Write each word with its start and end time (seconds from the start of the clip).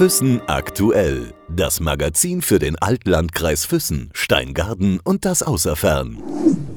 Füssen 0.00 0.40
aktuell. 0.46 1.34
Das 1.54 1.78
Magazin 1.78 2.40
für 2.40 2.58
den 2.58 2.76
Altlandkreis 2.76 3.66
Füssen, 3.66 4.08
Steingarten 4.14 4.98
und 5.04 5.26
das 5.26 5.42
Außerfern. 5.42 6.16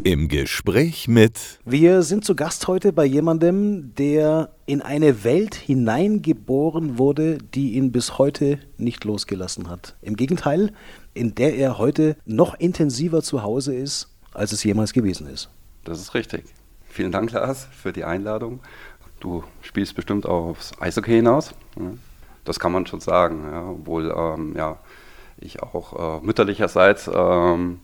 Im 0.04 0.28
Gespräch 0.28 1.08
mit. 1.08 1.62
Wir 1.64 2.02
sind 2.04 2.26
zu 2.26 2.36
Gast 2.36 2.68
heute 2.68 2.92
bei 2.92 3.06
jemandem, 3.06 3.96
der 3.96 4.50
in 4.66 4.82
eine 4.82 5.24
Welt 5.24 5.56
hineingeboren 5.56 6.98
wurde, 6.98 7.38
die 7.38 7.76
ihn 7.76 7.94
bis 7.94 8.18
heute 8.18 8.60
nicht 8.78 9.06
losgelassen 9.06 9.70
hat. 9.70 9.96
Im 10.02 10.18
Gegenteil, 10.18 10.74
in 11.14 11.34
der 11.34 11.56
er 11.56 11.78
heute 11.78 12.18
noch 12.26 12.60
intensiver 12.60 13.22
zu 13.22 13.42
Hause 13.42 13.74
ist, 13.74 14.10
als 14.34 14.52
es 14.52 14.66
jemals 14.66 14.92
gewesen 14.92 15.28
ist. 15.28 15.50
Das 15.86 16.02
ist 16.02 16.14
richtig. 16.14 16.44
Vielen 16.90 17.14
Dank, 17.14 17.32
Lars, 17.32 17.70
für 17.72 17.94
die 17.94 18.04
Einladung. 18.04 18.60
Du 19.22 19.46
spielst 19.62 19.96
bestimmt 19.96 20.26
aufs 20.26 20.74
Eishockey 20.82 21.14
hinaus. 21.14 21.52
Das 22.46 22.60
kann 22.60 22.72
man 22.72 22.86
schon 22.86 23.00
sagen, 23.00 23.44
ja, 23.52 23.70
obwohl 23.70 24.14
ähm, 24.16 24.56
ja, 24.56 24.78
ich 25.38 25.62
auch 25.62 26.22
äh, 26.22 26.26
mütterlicherseits 26.26 27.10
ähm, 27.14 27.80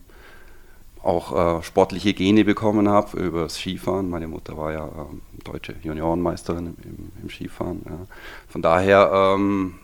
auch 1.01 1.59
äh, 1.59 1.63
sportliche 1.63 2.13
Gene 2.13 2.43
bekommen 2.43 2.89
habe 2.89 3.19
über 3.19 3.43
das 3.43 3.55
Skifahren. 3.55 4.09
Meine 4.09 4.27
Mutter 4.27 4.57
war 4.57 4.73
ja 4.73 4.85
äh, 4.85 5.43
deutsche 5.43 5.75
Juniorenmeisterin 5.81 6.75
im, 6.83 7.11
im 7.21 7.29
Skifahren. 7.29 7.81
Ja. 7.85 7.99
Von 8.47 8.61
daher 8.61 9.11
ähm, 9.13 9.75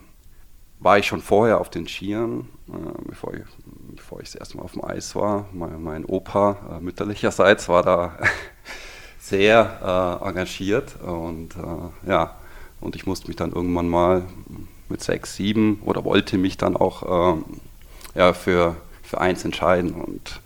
war 0.78 0.98
ich 0.98 1.06
schon 1.06 1.22
vorher 1.22 1.60
auf 1.60 1.70
den 1.70 1.88
Skiern, 1.88 2.48
äh, 2.68 3.02
bevor, 3.08 3.34
ich, 3.34 3.42
bevor 3.94 4.20
ich 4.20 4.26
das 4.26 4.34
erste 4.34 4.58
Mal 4.58 4.64
auf 4.64 4.72
dem 4.72 4.84
Eis 4.84 5.14
war. 5.14 5.46
Mein, 5.52 5.82
mein 5.82 6.04
Opa 6.04 6.56
äh, 6.76 6.80
mütterlicherseits 6.80 7.68
war 7.68 7.82
da 7.82 8.18
sehr 9.18 10.20
äh, 10.22 10.28
engagiert 10.28 11.00
und 11.00 11.56
äh, 11.56 12.10
ja, 12.10 12.36
und 12.80 12.96
ich 12.96 13.06
musste 13.06 13.28
mich 13.28 13.36
dann 13.36 13.52
irgendwann 13.52 13.88
mal 13.88 14.24
mit 14.88 15.02
sechs, 15.02 15.36
sieben 15.36 15.80
oder 15.84 16.04
wollte 16.04 16.38
mich 16.38 16.56
dann 16.56 16.76
auch 16.76 17.34
ähm, 17.36 17.44
ja, 18.14 18.32
für, 18.32 18.76
für 19.02 19.20
eins 19.20 19.44
entscheiden. 19.44 19.92
Und 19.92 20.40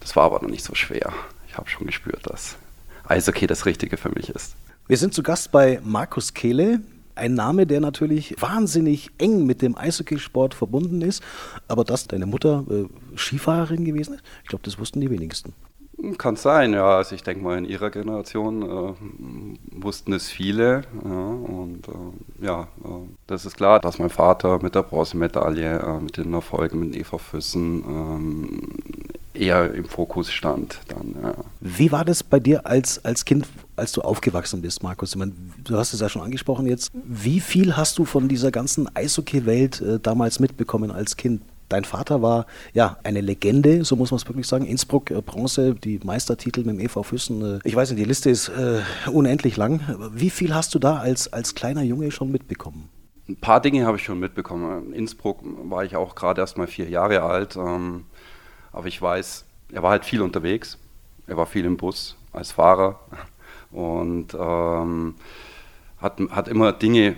das 0.00 0.16
war 0.16 0.24
aber 0.24 0.40
noch 0.42 0.50
nicht 0.50 0.64
so 0.64 0.74
schwer. 0.74 1.12
Ich 1.48 1.56
habe 1.56 1.68
schon 1.68 1.86
gespürt, 1.86 2.22
dass 2.24 2.56
Eishockey 3.06 3.46
das 3.46 3.66
Richtige 3.66 3.96
für 3.96 4.10
mich 4.10 4.30
ist. 4.30 4.54
Wir 4.86 4.96
sind 4.96 5.14
zu 5.14 5.22
Gast 5.22 5.52
bei 5.52 5.80
Markus 5.84 6.34
Kehle. 6.34 6.80
Ein 7.14 7.34
Name, 7.34 7.66
der 7.66 7.80
natürlich 7.80 8.34
wahnsinnig 8.40 9.10
eng 9.18 9.44
mit 9.44 9.60
dem 9.60 9.76
Eishockeysport 9.76 10.54
verbunden 10.54 11.02
ist. 11.02 11.22
Aber 11.68 11.84
dass 11.84 12.08
deine 12.08 12.26
Mutter 12.26 12.64
äh, 12.70 13.16
Skifahrerin 13.16 13.84
gewesen 13.84 14.14
ist, 14.14 14.22
ich 14.42 14.48
glaube, 14.48 14.64
das 14.64 14.78
wussten 14.78 15.00
die 15.00 15.10
wenigsten. 15.10 15.52
Kann 16.18 16.34
sein, 16.36 16.72
ja. 16.72 16.96
Also 16.96 17.14
ich 17.14 17.22
denke 17.22 17.44
mal, 17.44 17.58
in 17.58 17.64
ihrer 17.64 17.90
Generation 17.90 18.62
äh, 18.62 19.82
wussten 19.82 20.12
es 20.12 20.28
viele. 20.28 20.82
Ja, 21.04 21.10
und 21.10 21.86
äh, 21.88 22.44
ja, 22.44 22.62
äh, 22.84 22.88
das 23.28 23.46
ist 23.46 23.56
klar, 23.56 23.78
dass 23.78 23.98
mein 23.98 24.10
Vater 24.10 24.58
mit 24.60 24.74
der 24.74 24.82
Bronzemedaille, 24.82 25.78
äh, 25.78 26.00
mit 26.00 26.16
den 26.16 26.34
Erfolgen 26.34 26.80
mit 26.80 26.96
Eva 26.96 27.18
Füssen 27.18 27.84
ähm, 27.86 28.68
eher 29.32 29.72
im 29.74 29.84
Fokus 29.84 30.32
stand. 30.32 30.80
Dann, 30.88 31.14
ja. 31.22 31.34
Wie 31.60 31.92
war 31.92 32.04
das 32.04 32.24
bei 32.24 32.40
dir 32.40 32.66
als, 32.66 33.04
als 33.04 33.24
Kind, 33.24 33.46
als 33.76 33.92
du 33.92 34.02
aufgewachsen 34.02 34.60
bist, 34.60 34.82
Markus? 34.82 35.10
Ich 35.10 35.16
meine, 35.16 35.32
du 35.62 35.76
hast 35.76 35.92
es 35.92 36.00
ja 36.00 36.08
schon 36.08 36.22
angesprochen 36.22 36.66
jetzt. 36.66 36.90
Wie 36.92 37.38
viel 37.38 37.76
hast 37.76 37.98
du 37.98 38.04
von 38.04 38.28
dieser 38.28 38.50
ganzen 38.50 38.88
Eishockey-Welt 38.94 39.80
äh, 39.80 40.00
damals 40.00 40.40
mitbekommen 40.40 40.90
als 40.90 41.16
Kind? 41.16 41.42
Dein 41.72 41.84
Vater 41.84 42.20
war 42.20 42.44
ja 42.74 42.98
eine 43.02 43.22
Legende, 43.22 43.82
so 43.84 43.96
muss 43.96 44.10
man 44.10 44.18
es 44.18 44.28
wirklich 44.28 44.46
sagen. 44.46 44.66
Innsbruck 44.66 45.10
äh, 45.10 45.22
Bronze, 45.22 45.74
die 45.74 46.00
Meistertitel 46.04 46.64
mit 46.64 46.78
dem 46.78 46.80
EV 46.80 47.02
Füssen. 47.02 47.56
Äh, 47.56 47.60
ich 47.64 47.74
weiß 47.74 47.90
nicht, 47.90 47.98
die 47.98 48.04
Liste 48.04 48.28
ist 48.28 48.48
äh, 48.50 48.82
unendlich 49.10 49.56
lang. 49.56 49.80
Wie 50.12 50.28
viel 50.28 50.54
hast 50.54 50.74
du 50.74 50.78
da 50.78 50.98
als, 50.98 51.32
als 51.32 51.54
kleiner 51.54 51.82
Junge 51.82 52.10
schon 52.10 52.30
mitbekommen? 52.30 52.90
Ein 53.26 53.36
paar 53.36 53.62
Dinge 53.62 53.86
habe 53.86 53.96
ich 53.96 54.04
schon 54.04 54.18
mitbekommen. 54.20 54.88
In 54.88 54.92
Innsbruck 54.92 55.38
war 55.42 55.82
ich 55.82 55.96
auch 55.96 56.14
gerade 56.14 56.42
erst 56.42 56.58
mal 56.58 56.66
vier 56.66 56.90
Jahre 56.90 57.22
alt. 57.22 57.56
Ähm, 57.56 58.04
aber 58.70 58.86
ich 58.88 59.00
weiß, 59.00 59.46
er 59.72 59.82
war 59.82 59.92
halt 59.92 60.04
viel 60.04 60.20
unterwegs. 60.20 60.76
Er 61.26 61.38
war 61.38 61.46
viel 61.46 61.64
im 61.64 61.78
Bus 61.78 62.16
als 62.34 62.52
Fahrer 62.52 63.00
und 63.70 64.34
ähm, 64.34 65.14
hat, 65.98 66.20
hat 66.30 66.48
immer 66.48 66.72
Dinge 66.74 67.16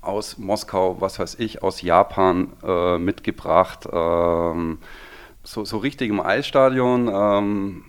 aus 0.00 0.38
Moskau, 0.38 1.00
was 1.00 1.18
weiß 1.18 1.36
ich, 1.38 1.62
aus 1.62 1.82
Japan 1.82 2.52
äh, 2.62 2.98
mitgebracht. 2.98 3.88
Ähm, 3.92 4.78
so, 5.42 5.64
so, 5.64 5.78
richtig 5.78 6.10
im 6.10 6.20
Eisstadion, 6.20 7.08
ähm, 7.12 7.84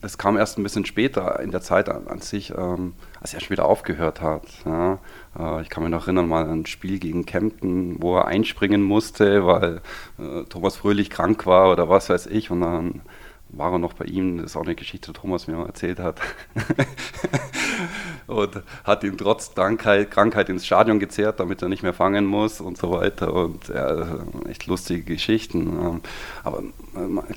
das 0.00 0.18
kam 0.18 0.36
erst 0.36 0.58
ein 0.58 0.62
bisschen 0.62 0.84
später 0.84 1.38
in 1.40 1.52
der 1.52 1.60
Zeit 1.60 1.88
an, 1.88 2.08
an 2.08 2.20
sich, 2.20 2.52
ähm, 2.56 2.94
als 3.20 3.32
er 3.32 3.40
schon 3.40 3.50
wieder 3.50 3.66
aufgehört 3.66 4.20
hat. 4.20 4.42
Ja. 4.64 4.98
Äh, 5.38 5.62
ich 5.62 5.68
kann 5.68 5.84
mich 5.84 5.92
noch 5.92 6.04
erinnern, 6.04 6.28
mal 6.28 6.48
ein 6.48 6.66
Spiel 6.66 6.98
gegen 6.98 7.24
Kempten, 7.24 8.02
wo 8.02 8.16
er 8.16 8.26
einspringen 8.26 8.82
musste, 8.82 9.46
weil 9.46 9.82
äh, 10.18 10.44
Thomas 10.48 10.76
Fröhlich 10.76 11.10
krank 11.10 11.46
war 11.46 11.70
oder 11.70 11.88
was 11.88 12.08
weiß 12.08 12.26
ich. 12.26 12.50
Und 12.50 12.62
dann 12.62 13.02
war 13.48 13.72
er 13.72 13.78
noch 13.78 13.92
bei 13.92 14.04
ihm, 14.06 14.38
das 14.38 14.46
ist 14.46 14.56
auch 14.56 14.64
eine 14.64 14.74
Geschichte, 14.74 15.12
die 15.12 15.18
Thomas 15.18 15.46
mir 15.46 15.56
erzählt 15.64 15.98
hat. 15.98 16.20
und 18.26 18.62
hat 18.84 19.04
ihn 19.04 19.16
trotz 19.16 19.54
Krankheit, 19.54 20.48
ins 20.48 20.66
Stadion 20.66 20.98
gezerrt, 20.98 21.40
damit 21.40 21.62
er 21.62 21.68
nicht 21.68 21.82
mehr 21.82 21.92
fangen 21.92 22.26
muss 22.26 22.60
und 22.60 22.76
so 22.76 22.90
weiter. 22.90 23.32
Und 23.32 23.68
ja, 23.68 24.18
echt 24.48 24.66
lustige 24.66 25.02
Geschichten. 25.02 25.78
Ähm, 25.80 26.00
aber 26.42 26.62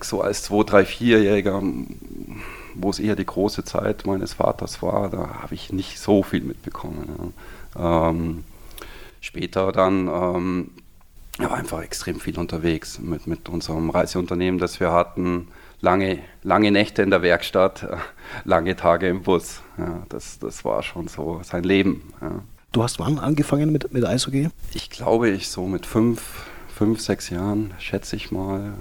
so 0.01 0.21
als 0.21 0.49
2-, 0.49 0.69
3-, 0.69 0.85
4-Jähriger, 0.85 1.61
wo 2.75 2.89
es 2.89 2.99
eher 2.99 3.15
die 3.15 3.25
große 3.25 3.63
Zeit 3.63 4.05
meines 4.05 4.33
Vaters 4.33 4.81
war, 4.81 5.09
da 5.09 5.41
habe 5.41 5.53
ich 5.53 5.71
nicht 5.71 5.99
so 5.99 6.23
viel 6.23 6.41
mitbekommen. 6.41 7.33
Ähm, 7.77 8.43
später 9.21 9.71
dann 9.71 10.07
ähm, 10.07 10.71
er 11.39 11.49
war 11.49 11.57
einfach 11.57 11.81
extrem 11.81 12.19
viel 12.19 12.37
unterwegs 12.37 12.99
mit, 12.99 13.25
mit 13.25 13.47
unserem 13.49 13.89
Reiseunternehmen, 13.89 14.59
das 14.59 14.79
wir 14.79 14.91
hatten 14.91 15.47
lange, 15.81 16.19
lange 16.43 16.71
Nächte 16.71 17.01
in 17.01 17.09
der 17.09 17.21
Werkstatt, 17.21 17.87
lange 18.43 18.75
Tage 18.75 19.07
im 19.07 19.23
Bus. 19.23 19.61
Ja, 19.77 20.03
das, 20.09 20.39
das 20.39 20.65
war 20.65 20.83
schon 20.83 21.07
so 21.07 21.41
sein 21.43 21.63
Leben. 21.63 22.13
Ja. 22.21 22.43
Du 22.71 22.83
hast 22.83 22.99
wann 22.99 23.17
angefangen 23.17 23.71
mit, 23.71 23.91
mit 23.93 24.05
Eishockey? 24.05 24.49
Ich 24.73 24.89
glaube, 24.89 25.29
ich 25.29 25.49
so 25.49 25.65
mit 25.65 25.85
fünf, 25.85 26.21
fünf 26.75 26.99
sechs 26.99 27.29
Jahren, 27.29 27.73
schätze 27.79 28.15
ich 28.15 28.31
mal. 28.31 28.73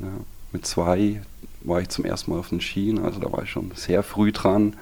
Ja, 0.00 0.08
mit 0.52 0.66
zwei 0.66 1.20
war 1.62 1.80
ich 1.80 1.88
zum 1.88 2.04
ersten 2.04 2.30
Mal 2.30 2.38
auf 2.38 2.50
den 2.50 2.60
Skien, 2.60 3.04
also 3.04 3.18
da 3.18 3.30
war 3.32 3.42
ich 3.42 3.50
schon 3.50 3.72
sehr 3.74 4.02
früh 4.02 4.32
dran. 4.32 4.76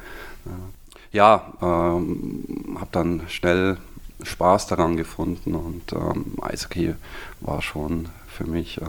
Ja, 1.12 1.52
ähm, 1.62 2.76
habe 2.78 2.88
dann 2.92 3.22
schnell 3.28 3.78
Spaß 4.24 4.66
daran 4.66 4.96
gefunden 4.96 5.54
und 5.54 5.92
ähm, 5.92 6.36
Eishockey 6.40 6.94
war 7.40 7.62
schon 7.62 8.08
für 8.28 8.44
mich 8.44 8.80
äh, 8.80 8.84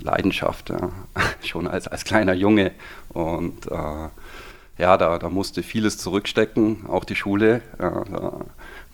Leidenschaft, 0.00 0.70
ja. 0.70 0.90
schon 1.42 1.66
als, 1.66 1.88
als 1.88 2.04
kleiner 2.04 2.34
Junge. 2.34 2.72
Und 3.10 3.66
äh, 3.70 4.08
ja, 4.78 4.96
da, 4.96 5.18
da 5.18 5.28
musste 5.28 5.62
vieles 5.62 5.98
zurückstecken, 5.98 6.86
auch 6.88 7.04
die 7.04 7.16
Schule. 7.16 7.62
Ja, 7.78 8.04
da, 8.04 8.40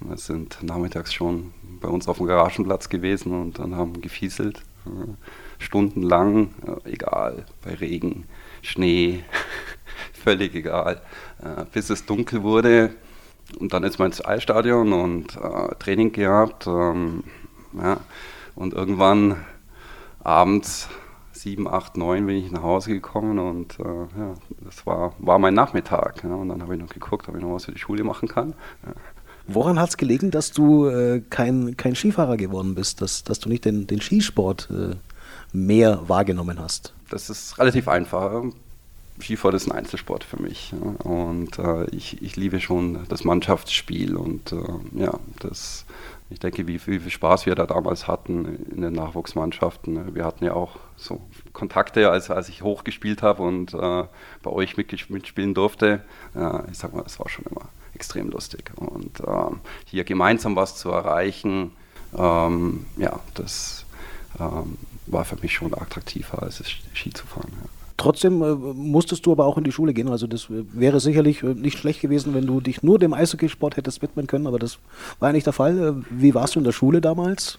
wir 0.01 0.17
sind 0.17 0.63
nachmittags 0.63 1.13
schon 1.13 1.53
bei 1.81 1.89
uns 1.89 2.09
auf 2.09 2.19
dem 2.19 2.27
Garagenplatz 2.27 2.89
gewesen 2.89 3.33
und 3.33 3.59
dann 3.59 3.77
haben 3.77 4.01
gefieselt. 4.01 4.63
Äh, 4.87 5.15
stundenlang, 5.59 6.55
äh, 6.85 6.93
egal, 6.93 7.45
bei 7.65 7.75
Regen, 7.75 8.27
Schnee, 8.63 9.25
völlig 10.13 10.55
egal, 10.55 11.01
äh, 11.43 11.65
bis 11.73 11.91
es 11.91 12.07
dunkel 12.07 12.43
wurde. 12.43 12.95
Und 13.59 13.73
dann 13.73 13.83
ist 13.85 13.99
man 13.99 14.07
ins 14.07 14.25
Eisstadion 14.25 14.93
und 14.93 15.37
äh, 15.37 15.75
Training 15.79 16.13
gehabt. 16.13 16.67
Ähm, 16.67 17.25
ja, 17.81 17.99
und 18.55 18.75
irgendwann 18.75 19.37
abends 20.23 20.89
sieben, 21.33 21.69
acht, 21.69 21.97
neun 21.97 22.27
bin 22.27 22.37
ich 22.37 22.51
nach 22.51 22.63
Hause 22.63 22.91
gekommen 22.91 23.39
und 23.39 23.79
äh, 23.79 23.85
ja, 23.85 24.35
das 24.65 24.85
war, 24.85 25.15
war 25.19 25.39
mein 25.39 25.55
Nachmittag. 25.55 26.25
Ja, 26.25 26.35
und 26.35 26.49
dann 26.49 26.63
habe 26.63 26.75
ich 26.75 26.81
noch 26.81 26.89
geguckt, 26.89 27.29
ob 27.29 27.37
ich 27.37 27.43
noch 27.43 27.55
was 27.55 27.67
für 27.67 27.73
die 27.73 27.79
Schule 27.79 28.05
machen 28.05 28.29
kann. 28.29 28.55
Ja. 28.85 28.93
Woran 29.47 29.81
hat 29.81 29.89
es 29.89 29.97
gelegen, 29.97 30.31
dass 30.31 30.53
du 30.53 30.89
äh, 30.89 31.23
kein, 31.31 31.77
kein 31.77 31.95
Skifahrer 31.95 32.37
geworden 32.37 32.75
bist, 32.75 33.01
dass, 33.01 33.25
dass 33.25 33.41
du 33.41 33.49
nicht 33.49 33.65
den, 33.65 33.87
den 33.87 34.01
Skisport 34.03 34.69
äh, 34.71 34.97
mehr 35.57 36.07
wahrgenommen 36.07 36.61
hast? 36.61 36.93
Das 37.09 37.31
ist 37.31 37.59
relativ 37.59 37.89
einfach. 37.89 38.43
Skifahren 39.21 39.57
ist 39.57 39.67
ein 39.67 39.73
Einzelsport 39.73 40.25
für 40.25 40.41
mich. 40.41 40.73
Ja. 40.73 41.11
Und 41.11 41.59
äh, 41.59 41.85
ich, 41.91 42.23
ich 42.23 42.37
liebe 42.37 42.61
schon 42.61 43.07
das 43.09 43.25
Mannschaftsspiel 43.25 44.17
und 44.17 44.53
äh, 44.53 44.57
ja, 44.95 45.19
das 45.41 45.85
ich 46.31 46.41
denke, 46.41 46.67
wie 46.67 46.79
viel, 46.79 46.95
wie 46.95 46.99
viel, 46.99 47.11
Spaß 47.11 47.47
wir 47.47 47.55
da 47.55 47.65
damals 47.65 48.07
hatten 48.07 48.67
in 48.71 48.83
den 48.83 48.93
Nachwuchsmannschaften. 48.93 50.15
Wir 50.15 50.27
hatten 50.27 50.45
ja 50.45 50.53
auch 50.53 50.77
so 50.95 51.23
Kontakte, 51.55 52.11
als, 52.11 52.31
als 52.31 52.51
ich 52.51 52.63
hochgespielt 52.63 53.23
habe 53.23 53.43
und 53.43 53.73
äh, 53.73 54.05
bei 54.43 54.51
euch 54.51 54.77
mitspielen 54.77 55.55
durfte. 55.55 56.03
Ich 56.71 56.77
sag 56.77 56.93
mal, 56.93 57.03
das 57.03 57.19
war 57.19 57.31
schon 57.31 57.47
immer 57.47 57.71
extrem 57.95 58.29
lustig. 58.29 58.71
Und 58.77 59.21
ähm, 59.27 59.61
hier 59.87 60.05
gemeinsam 60.05 60.55
was 60.55 60.77
zu 60.77 60.91
erreichen, 60.91 61.73
ähm, 62.17 62.87
ja, 62.97 63.21
das 63.35 63.85
ähm, 64.39 64.79
war 65.07 65.25
für 65.25 65.37
mich 65.37 65.55
schon 65.55 65.75
attraktiver, 65.75 66.43
als 66.43 66.63
Ski 66.95 67.11
zu 67.13 67.27
fahren. 67.27 67.53
Ja. 67.53 67.78
Trotzdem 67.99 68.43
äh, 68.43 68.55
musstest 68.55 69.27
du 69.27 69.33
aber 69.33 69.45
auch 69.45 69.59
in 69.59 69.65
die 69.65 69.73
Schule 69.73 69.93
gehen. 69.93 70.09
Also 70.09 70.27
das 70.27 70.45
äh, 70.45 70.65
wäre 70.73 71.01
sicherlich 71.01 71.43
äh, 71.43 71.49
nicht 71.49 71.79
schlecht 71.79 72.01
gewesen, 72.01 72.33
wenn 72.33 72.47
du 72.47 72.61
dich 72.61 72.83
nur 72.83 72.99
dem 72.99 73.13
Eishockeysport 73.13 73.77
hättest 73.77 74.01
widmen 74.01 74.27
können, 74.27 74.47
aber 74.47 74.59
das 74.59 74.79
war 75.19 75.31
ja 75.31 75.33
nicht 75.33 75.47
der 75.47 75.53
Fall. 75.53 75.79
Äh, 75.79 75.93
wie 76.09 76.35
warst 76.35 76.55
du 76.55 76.61
in 76.61 76.65
der 76.65 76.73
Schule 76.73 77.01
damals? 77.01 77.59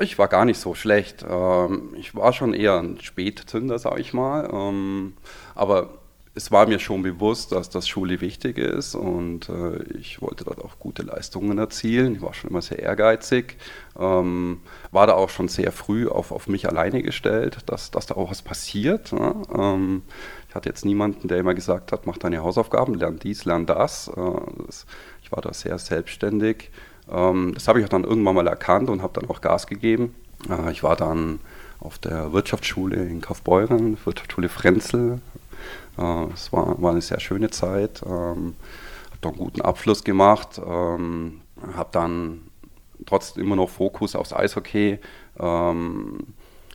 Ich 0.00 0.18
war 0.18 0.26
gar 0.26 0.44
nicht 0.44 0.58
so 0.58 0.74
schlecht. 0.74 1.24
Ähm, 1.28 1.94
ich 1.96 2.16
war 2.16 2.32
schon 2.32 2.52
eher 2.52 2.80
ein 2.80 2.98
Spätzünder, 3.00 3.78
sag 3.78 4.00
ich 4.00 4.12
mal. 4.12 4.50
Ähm, 4.52 5.14
aber 5.54 5.90
es 6.36 6.50
war 6.50 6.66
mir 6.66 6.80
schon 6.80 7.02
bewusst, 7.02 7.52
dass 7.52 7.70
das 7.70 7.86
Schule 7.86 8.20
wichtig 8.20 8.58
ist 8.58 8.96
und 8.96 9.48
äh, 9.48 9.82
ich 9.98 10.20
wollte 10.20 10.44
dort 10.44 10.58
auch 10.58 10.80
gute 10.80 11.02
Leistungen 11.02 11.58
erzielen. 11.58 12.16
Ich 12.16 12.22
war 12.22 12.34
schon 12.34 12.50
immer 12.50 12.60
sehr 12.60 12.80
ehrgeizig, 12.80 13.56
ähm, 13.98 14.60
war 14.90 15.06
da 15.06 15.12
auch 15.14 15.30
schon 15.30 15.46
sehr 15.46 15.70
früh 15.70 16.08
auf, 16.08 16.32
auf 16.32 16.48
mich 16.48 16.68
alleine 16.68 17.02
gestellt, 17.02 17.58
dass, 17.66 17.92
dass 17.92 18.06
da 18.06 18.16
auch 18.16 18.30
was 18.30 18.42
passiert. 18.42 19.12
Ne? 19.12 19.42
Ähm, 19.56 20.02
ich 20.48 20.54
hatte 20.56 20.68
jetzt 20.68 20.84
niemanden, 20.84 21.28
der 21.28 21.38
immer 21.38 21.54
gesagt 21.54 21.92
hat, 21.92 22.04
mach 22.04 22.18
deine 22.18 22.42
Hausaufgaben, 22.42 22.94
lern 22.94 23.20
dies, 23.20 23.44
lern 23.44 23.66
das. 23.66 24.08
Äh, 24.08 24.20
das 24.66 24.86
ich 25.22 25.30
war 25.30 25.40
da 25.40 25.52
sehr 25.52 25.78
selbstständig. 25.78 26.70
Ähm, 27.08 27.52
das 27.54 27.68
habe 27.68 27.78
ich 27.78 27.84
auch 27.84 27.90
dann 27.90 28.02
irgendwann 28.02 28.34
mal 28.34 28.48
erkannt 28.48 28.90
und 28.90 29.02
habe 29.02 29.20
dann 29.20 29.30
auch 29.30 29.40
Gas 29.40 29.68
gegeben. 29.68 30.16
Äh, 30.50 30.72
ich 30.72 30.82
war 30.82 30.96
dann 30.96 31.38
auf 31.78 31.98
der 31.98 32.32
Wirtschaftsschule 32.32 32.96
in 32.96 33.20
Kaufbeuren, 33.20 33.98
Wirtschaftsschule 34.04 34.48
Frenzel. 34.48 35.20
Äh, 35.98 36.24
es 36.32 36.52
war, 36.52 36.80
war 36.80 36.92
eine 36.92 37.00
sehr 37.00 37.20
schöne 37.20 37.50
Zeit. 37.50 38.02
Ähm, 38.06 38.54
habe 39.10 39.18
da 39.20 39.28
einen 39.28 39.38
guten 39.38 39.60
Abschluss 39.60 40.04
gemacht. 40.04 40.60
Ähm, 40.64 41.40
habe 41.74 41.88
dann 41.92 42.42
trotzdem 43.06 43.44
immer 43.44 43.56
noch 43.56 43.70
Fokus 43.70 44.14
aufs 44.14 44.32
Eishockey. 44.32 44.98
Ähm, 45.38 46.18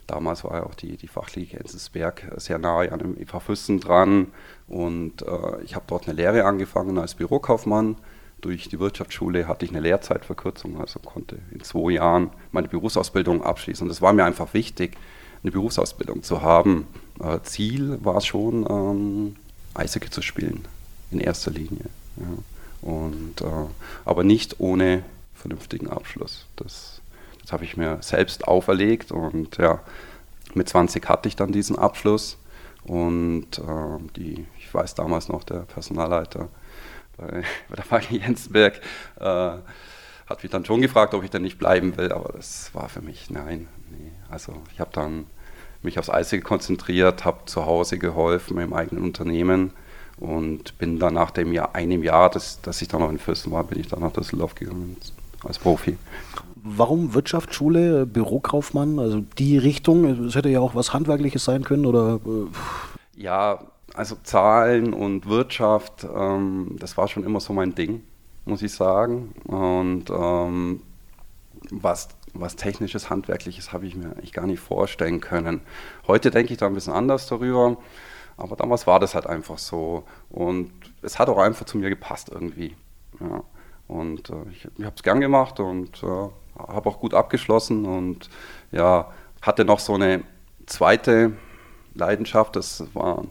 damals 0.08 0.44
war 0.44 0.56
ja 0.56 0.64
auch 0.66 0.76
die, 0.76 0.98
die 0.98 1.08
Fachliga 1.08 1.58
Enzensberg 1.58 2.34
sehr 2.38 2.58
nahe 2.58 2.92
an 2.92 3.00
dem 3.00 3.18
EV 3.18 3.40
Füssen 3.40 3.80
dran. 3.80 4.28
Und 4.68 5.22
äh, 5.22 5.64
ich 5.64 5.76
habe 5.76 5.86
dort 5.88 6.08
eine 6.08 6.16
Lehre 6.16 6.46
angefangen 6.46 6.98
als 6.98 7.16
Bürokaufmann 7.16 7.98
durch 8.42 8.70
die 8.70 8.80
Wirtschaftsschule 8.80 9.48
hatte 9.48 9.66
ich 9.66 9.72
eine 9.72 9.82
Lehrzeitverkürzung, 9.82 10.80
also 10.80 11.00
konnte 11.00 11.40
in 11.52 11.62
zwei 11.62 11.92
Jahren 11.92 12.30
meine 12.52 12.68
Berufsausbildung 12.68 13.44
abschließen. 13.44 13.86
Und 13.86 13.92
es 13.92 14.02
war 14.02 14.14
mir 14.14 14.24
einfach 14.24 14.54
wichtig, 14.54 14.98
eine 15.44 15.52
Berufsausbildung 15.52 16.24
zu 16.24 16.42
haben. 16.42 16.88
Äh, 17.22 17.40
Ziel 17.44 18.04
war 18.04 18.18
es 18.18 18.26
schon, 18.26 18.66
ähm, 18.70 19.36
Eishockey 19.74 20.10
zu 20.10 20.22
spielen, 20.22 20.68
in 21.12 21.20
erster 21.20 21.52
Linie. 21.52 21.86
Ja. 22.18 22.90
Und, 22.90 23.42
äh, 23.42 23.46
aber 24.06 24.24
nicht 24.24 24.60
ohne 24.60 25.04
vernünftigen 25.36 25.90
Abschluss. 25.90 26.46
Das, 26.56 27.02
das 27.42 27.52
habe 27.52 27.64
ich 27.66 27.78
mir 27.78 27.98
selbst 28.02 28.48
auferlegt 28.48 29.12
und 29.12 29.58
ja, 29.58 29.82
mit 30.54 30.70
20 30.70 31.08
hatte 31.08 31.28
ich 31.28 31.36
dann 31.36 31.52
diesen 31.52 31.78
Abschluss 31.78 32.38
und 32.84 33.60
äh, 33.60 34.14
die, 34.16 34.46
ich 34.58 34.74
weiß 34.74 34.96
damals 34.96 35.30
noch, 35.30 35.44
der 35.44 35.60
Personalleiter 35.60 36.50
bei, 37.18 37.44
bei 37.70 37.76
der 37.76 37.86
Frage 37.86 38.16
Jensberg 38.16 38.82
äh, 39.20 39.24
hat 39.24 40.44
mich 40.44 40.52
dann 40.52 40.66
schon 40.66 40.82
gefragt, 40.82 41.14
ob 41.14 41.24
ich 41.24 41.30
dann 41.30 41.42
nicht 41.42 41.58
bleiben 41.58 41.98
will, 41.98 42.12
aber 42.12 42.34
das 42.34 42.70
war 42.74 42.88
für 42.88 43.02
mich 43.02 43.30
nein. 43.30 43.68
Nee. 43.90 44.12
Also 44.30 44.54
ich 44.72 44.80
habe 44.80 44.92
dann 44.94 45.26
mich 45.82 46.00
aufs 46.00 46.10
Eisige 46.10 46.44
konzentriert, 46.44 47.26
habe 47.26 47.46
zu 47.46 47.66
Hause 47.66 47.98
geholfen 47.98 48.58
im 48.60 48.74
eigenen 48.74 49.04
Unternehmen 49.04 49.72
und 50.18 50.78
bin 50.78 51.00
dann 51.00 51.14
nach 51.14 51.32
dem 51.32 51.54
Jahr, 51.54 51.76
einem 51.76 52.04
Jahr, 52.04 52.30
dass, 52.30 52.62
dass 52.62 52.82
ich 52.82 52.88
dann 52.88 53.02
noch 53.02 53.10
in 53.10 53.20
Fürsten 53.20 53.52
war, 53.52 53.64
bin 53.64 53.80
ich 53.80 53.88
dann 53.88 54.02
nach 54.02 54.12
Düsseldorf 54.12 54.56
gegangen 54.56 54.98
als 55.44 55.58
Profi. 55.60 55.98
Warum 56.56 57.14
Wirtschaftsschule, 57.14 58.06
Bürokaufmann, 58.06 59.00
also 59.00 59.24
die 59.38 59.58
Richtung? 59.58 60.26
Es 60.26 60.36
hätte 60.36 60.50
ja 60.50 60.60
auch 60.60 60.76
was 60.76 60.94
Handwerkliches 60.94 61.46
sein 61.46 61.64
können 61.64 61.86
oder? 61.86 62.20
Äh 62.26 63.22
ja, 63.22 63.60
also 63.94 64.18
Zahlen 64.24 64.94
und 64.94 65.28
Wirtschaft, 65.28 66.06
ähm, 66.14 66.76
das 66.80 66.98
war 66.98 67.08
schon 67.08 67.24
immer 67.24 67.40
so 67.40 67.54
mein 67.54 67.76
Ding, 67.76 68.04
muss 68.46 68.62
ich 68.62 68.74
sagen. 68.74 69.34
Und 69.46 70.10
ähm, 70.10 70.82
was, 71.72 72.10
was 72.34 72.56
technisches, 72.56 73.10
handwerkliches 73.10 73.74
habe 73.74 73.88
ich 73.88 73.96
mir 73.96 74.12
eigentlich 74.12 74.34
gar 74.34 74.48
nicht 74.48 74.60
vorstellen 74.60 75.20
können. 75.20 75.62
Heute 76.08 76.32
denke 76.32 76.54
ich 76.54 76.60
da 76.60 76.68
ein 76.68 76.74
bisschen 76.74 76.94
anders 76.94 77.28
darüber, 77.28 77.78
aber 78.38 78.56
damals 78.56 78.88
war 78.88 79.00
das 79.00 79.16
halt 79.16 79.28
einfach 79.28 79.58
so. 79.58 80.04
Und 80.30 80.72
es 81.02 81.20
hat 81.20 81.30
auch 81.30 81.38
einfach 81.38 81.66
zu 81.66 81.78
mir 81.78 81.90
gepasst 81.90 82.30
irgendwie. 82.32 82.76
Ja. 83.20 83.44
Und 83.88 84.30
äh, 84.30 84.50
ich, 84.52 84.68
ich 84.78 84.86
habe 84.86 84.96
es 84.96 85.04
gern 85.04 85.20
gemacht 85.20 85.60
und 85.60 86.04
äh, 86.04 86.30
habe 86.58 86.90
auch 86.90 87.00
gut 87.00 87.14
abgeschlossen 87.14 87.86
und 87.86 88.30
ja, 88.72 89.12
hatte 89.42 89.66
noch 89.66 89.80
so 89.80 89.96
eine 89.96 90.24
zweite 90.66 91.34
Leidenschaft, 91.96 92.56
das 92.56 92.84
war 92.94 93.24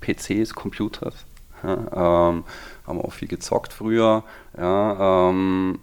PCs, 0.00 0.54
Computers. 0.54 1.26
Ja, 1.62 2.28
ähm, 2.30 2.44
haben 2.86 3.00
auch 3.00 3.12
viel 3.12 3.28
gezockt 3.28 3.72
früher. 3.72 4.24
Ja, 4.56 5.28
ähm, 5.30 5.78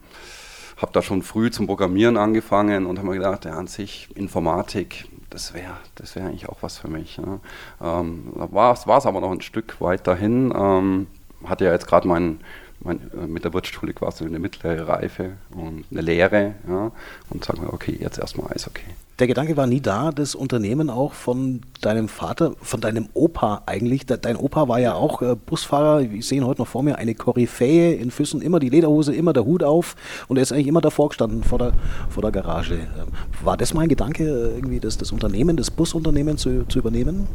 habe 0.82 0.92
da 0.94 1.02
schon 1.02 1.22
früh 1.22 1.52
zum 1.52 1.68
Programmieren 1.68 2.18
angefangen 2.18 2.86
und 2.86 2.98
habe 2.98 3.10
mir 3.10 3.16
gedacht, 3.16 3.46
ja, 3.46 3.54
an 3.54 3.68
sich 3.68 4.10
Informatik, 4.16 5.08
das 5.30 5.54
wäre 5.54 5.78
das 5.96 6.16
wär 6.16 6.26
eigentlich 6.26 6.50
auch 6.50 6.58
was 6.62 6.78
für 6.78 6.88
mich. 6.88 7.18
Ja. 7.18 7.40
Ähm, 7.82 8.32
war 8.34 8.74
es 8.74 9.06
aber 9.06 9.22
noch 9.22 9.32
ein 9.32 9.42
Stück 9.42 9.80
weit 9.82 10.08
dahin. 10.08 10.54
Ähm, 10.56 11.08
hatte 11.44 11.66
ja 11.66 11.72
jetzt 11.72 11.88
gerade 11.88 12.08
mein, 12.08 12.40
mein, 12.80 13.12
äh, 13.14 13.28
mit 13.28 13.44
der 13.44 13.54
Wirtschaftsschule 13.54 13.94
quasi 13.94 14.26
eine 14.26 14.40
mittlere 14.40 14.88
Reife 14.88 15.34
und 15.52 15.86
eine 15.92 16.02
Lehre. 16.02 16.56
Ja, 16.68 16.92
und 17.30 17.44
sagen 17.46 17.62
wir, 17.62 17.74
okay, 17.74 17.98
jetzt 18.00 18.18
erstmal 18.18 18.52
Eishockey 18.52 18.86
der 19.20 19.28
Gedanke 19.28 19.58
war 19.58 19.68
nie 19.68 19.82
da, 19.82 20.12
das 20.12 20.34
Unternehmen 20.34 20.90
auch 20.90 21.14
von 21.14 21.62
deinem 21.82 22.08
Vater, 22.08 22.54
von 22.62 22.80
deinem 22.80 23.10
Opa 23.14 23.64
eigentlich. 23.66 24.06
Dein 24.06 24.38
Opa 24.38 24.70
war 24.70 24.80
ja 24.80 24.94
auch 24.94 25.22
äh, 25.22 25.36
Busfahrer. 25.36 26.02
Ich 26.02 26.26
sehe 26.26 26.38
ihn 26.38 26.46
heute 26.46 26.62
noch 26.62 26.68
vor 26.68 26.84
mir, 26.84 26.98
eine 26.98 27.16
Koryphäe 27.16 27.96
in 27.96 28.12
Füssen, 28.12 28.42
immer 28.42 28.60
die 28.60 28.70
Lederhose, 28.70 29.14
immer 29.14 29.34
der 29.34 29.46
Hut 29.46 29.64
auf 29.64 29.96
und 30.30 30.38
er 30.38 30.44
ist 30.44 30.54
eigentlich 30.54 30.68
immer 30.68 30.82
davor 30.82 31.10
gestanden 31.10 31.44
vor 31.44 31.60
der, 31.60 31.74
vor 32.10 32.22
der 32.22 32.32
Garage. 32.32 32.76
Ähm, 32.76 33.08
war 33.44 33.58
das 33.58 33.74
mein 33.74 33.90
Gedanke, 33.90 34.24
äh, 34.24 34.56
irgendwie 34.56 34.80
das, 34.80 34.98
das 34.98 35.12
Unternehmen, 35.12 35.58
das 35.58 35.70
Busunternehmen 35.70 36.38
zu, 36.38 36.66
zu 36.68 36.80
übernehmen? 36.80 37.28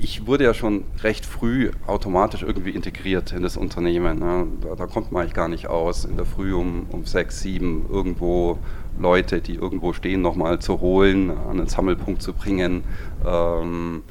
Ich 0.00 0.26
wurde 0.26 0.44
ja 0.44 0.54
schon 0.54 0.84
recht 1.02 1.26
früh 1.26 1.70
automatisch 1.86 2.42
irgendwie 2.42 2.70
integriert 2.70 3.32
in 3.32 3.42
das 3.42 3.56
Unternehmen. 3.56 4.18
Ne? 4.18 4.46
Da, 4.60 4.74
da, 4.74 4.86
kommt 4.86 5.12
man 5.12 5.22
eigentlich 5.22 5.34
gar 5.34 5.48
nicht 5.48 5.66
aus, 5.68 6.04
in 6.04 6.16
der 6.16 6.26
Früh 6.26 6.54
um, 6.54 6.86
um 6.90 7.04
sechs, 7.04 7.40
sieben 7.40 7.86
irgendwo 7.90 8.58
Leute, 8.98 9.40
die 9.40 9.54
irgendwo 9.54 9.92
stehen, 9.92 10.22
nochmal 10.22 10.58
zu 10.58 10.80
holen, 10.80 11.30
an 11.30 11.58
den 11.58 11.66
Sammelpunkt 11.66 12.22
zu 12.22 12.32
bringen, 12.32 12.84
ähm, 13.26 14.02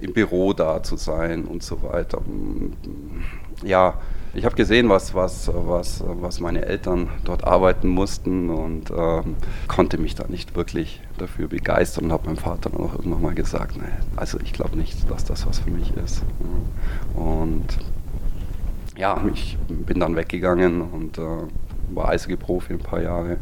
im 0.00 0.12
Büro 0.12 0.52
da 0.52 0.82
zu 0.82 0.96
sein 0.96 1.44
und 1.44 1.62
so 1.62 1.82
weiter. 1.82 2.20
Ja, 3.62 3.98
ich 4.34 4.44
habe 4.44 4.56
gesehen, 4.56 4.88
was, 4.88 5.14
was, 5.14 5.50
was, 5.52 6.02
was 6.06 6.40
meine 6.40 6.64
Eltern 6.64 7.08
dort 7.24 7.44
arbeiten 7.44 7.88
mussten 7.88 8.50
und 8.50 8.90
ähm, 8.90 9.36
konnte 9.68 9.98
mich 9.98 10.14
da 10.14 10.26
nicht 10.26 10.56
wirklich 10.56 11.00
dafür 11.18 11.48
begeistern 11.48 12.06
und 12.06 12.12
habe 12.12 12.26
meinem 12.26 12.36
Vater 12.36 12.70
dann 12.70 12.80
auch 12.80 12.94
irgendwann 12.94 13.22
mal 13.22 13.34
gesagt, 13.34 13.76
nee, 13.76 13.82
also 14.16 14.38
ich 14.40 14.52
glaube 14.52 14.76
nicht, 14.76 15.08
dass 15.10 15.24
das 15.24 15.46
was 15.46 15.60
für 15.60 15.70
mich 15.70 15.92
ist. 15.96 16.22
Und 17.14 17.66
ja, 18.96 19.20
ich 19.32 19.56
bin 19.68 20.00
dann 20.00 20.16
weggegangen 20.16 20.82
und 20.82 21.18
äh, 21.18 21.22
war 21.90 22.08
Eishockey-Profi 22.08 22.74
ein 22.74 22.78
paar 22.80 23.02
Jahre. 23.02 23.38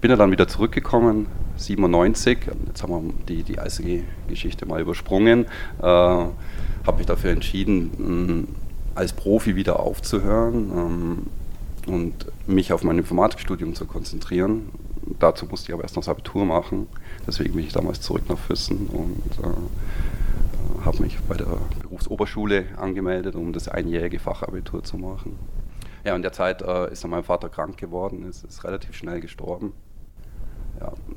Bin 0.00 0.10
dann 0.16 0.30
wieder 0.30 0.48
zurückgekommen, 0.48 1.26
97. 1.56 2.38
Jetzt 2.66 2.82
haben 2.82 2.92
wir 2.92 3.14
die, 3.28 3.42
die 3.44 3.58
Eishockey-Geschichte 3.58 4.66
mal 4.66 4.80
übersprungen. 4.80 5.46
Äh, 5.80 5.82
habe 5.82 6.96
mich 6.96 7.06
dafür 7.06 7.30
entschieden, 7.30 8.48
als 8.94 9.12
Profi 9.12 9.56
wieder 9.56 9.80
aufzuhören 9.80 10.72
ähm, 10.76 11.26
und 11.86 12.26
mich 12.46 12.72
auf 12.72 12.84
mein 12.84 12.98
Informatikstudium 12.98 13.74
zu 13.74 13.86
konzentrieren. 13.86 14.70
Dazu 15.18 15.46
musste 15.46 15.70
ich 15.70 15.74
aber 15.74 15.82
erst 15.82 15.96
noch 15.96 16.02
das 16.02 16.08
Abitur 16.08 16.44
machen. 16.44 16.86
Deswegen 17.26 17.54
bin 17.54 17.64
ich 17.64 17.72
damals 17.72 18.00
zurück 18.00 18.22
nach 18.28 18.38
Füssen 18.38 18.86
und 18.86 19.44
äh, 19.44 20.84
habe 20.84 21.02
mich 21.02 21.18
bei 21.28 21.36
der 21.36 21.58
Berufsoberschule 21.82 22.66
angemeldet, 22.76 23.34
um 23.34 23.52
das 23.52 23.68
einjährige 23.68 24.18
Fachabitur 24.18 24.82
zu 24.84 24.96
machen. 24.96 25.38
Ja, 26.04 26.16
in 26.16 26.22
der 26.22 26.32
Zeit 26.32 26.62
äh, 26.62 26.92
ist 26.92 27.04
dann 27.04 27.10
mein 27.10 27.24
Vater 27.24 27.48
krank 27.48 27.76
geworden, 27.76 28.24
ist, 28.28 28.44
ist 28.44 28.64
relativ 28.64 28.94
schnell 28.96 29.20
gestorben. 29.20 29.72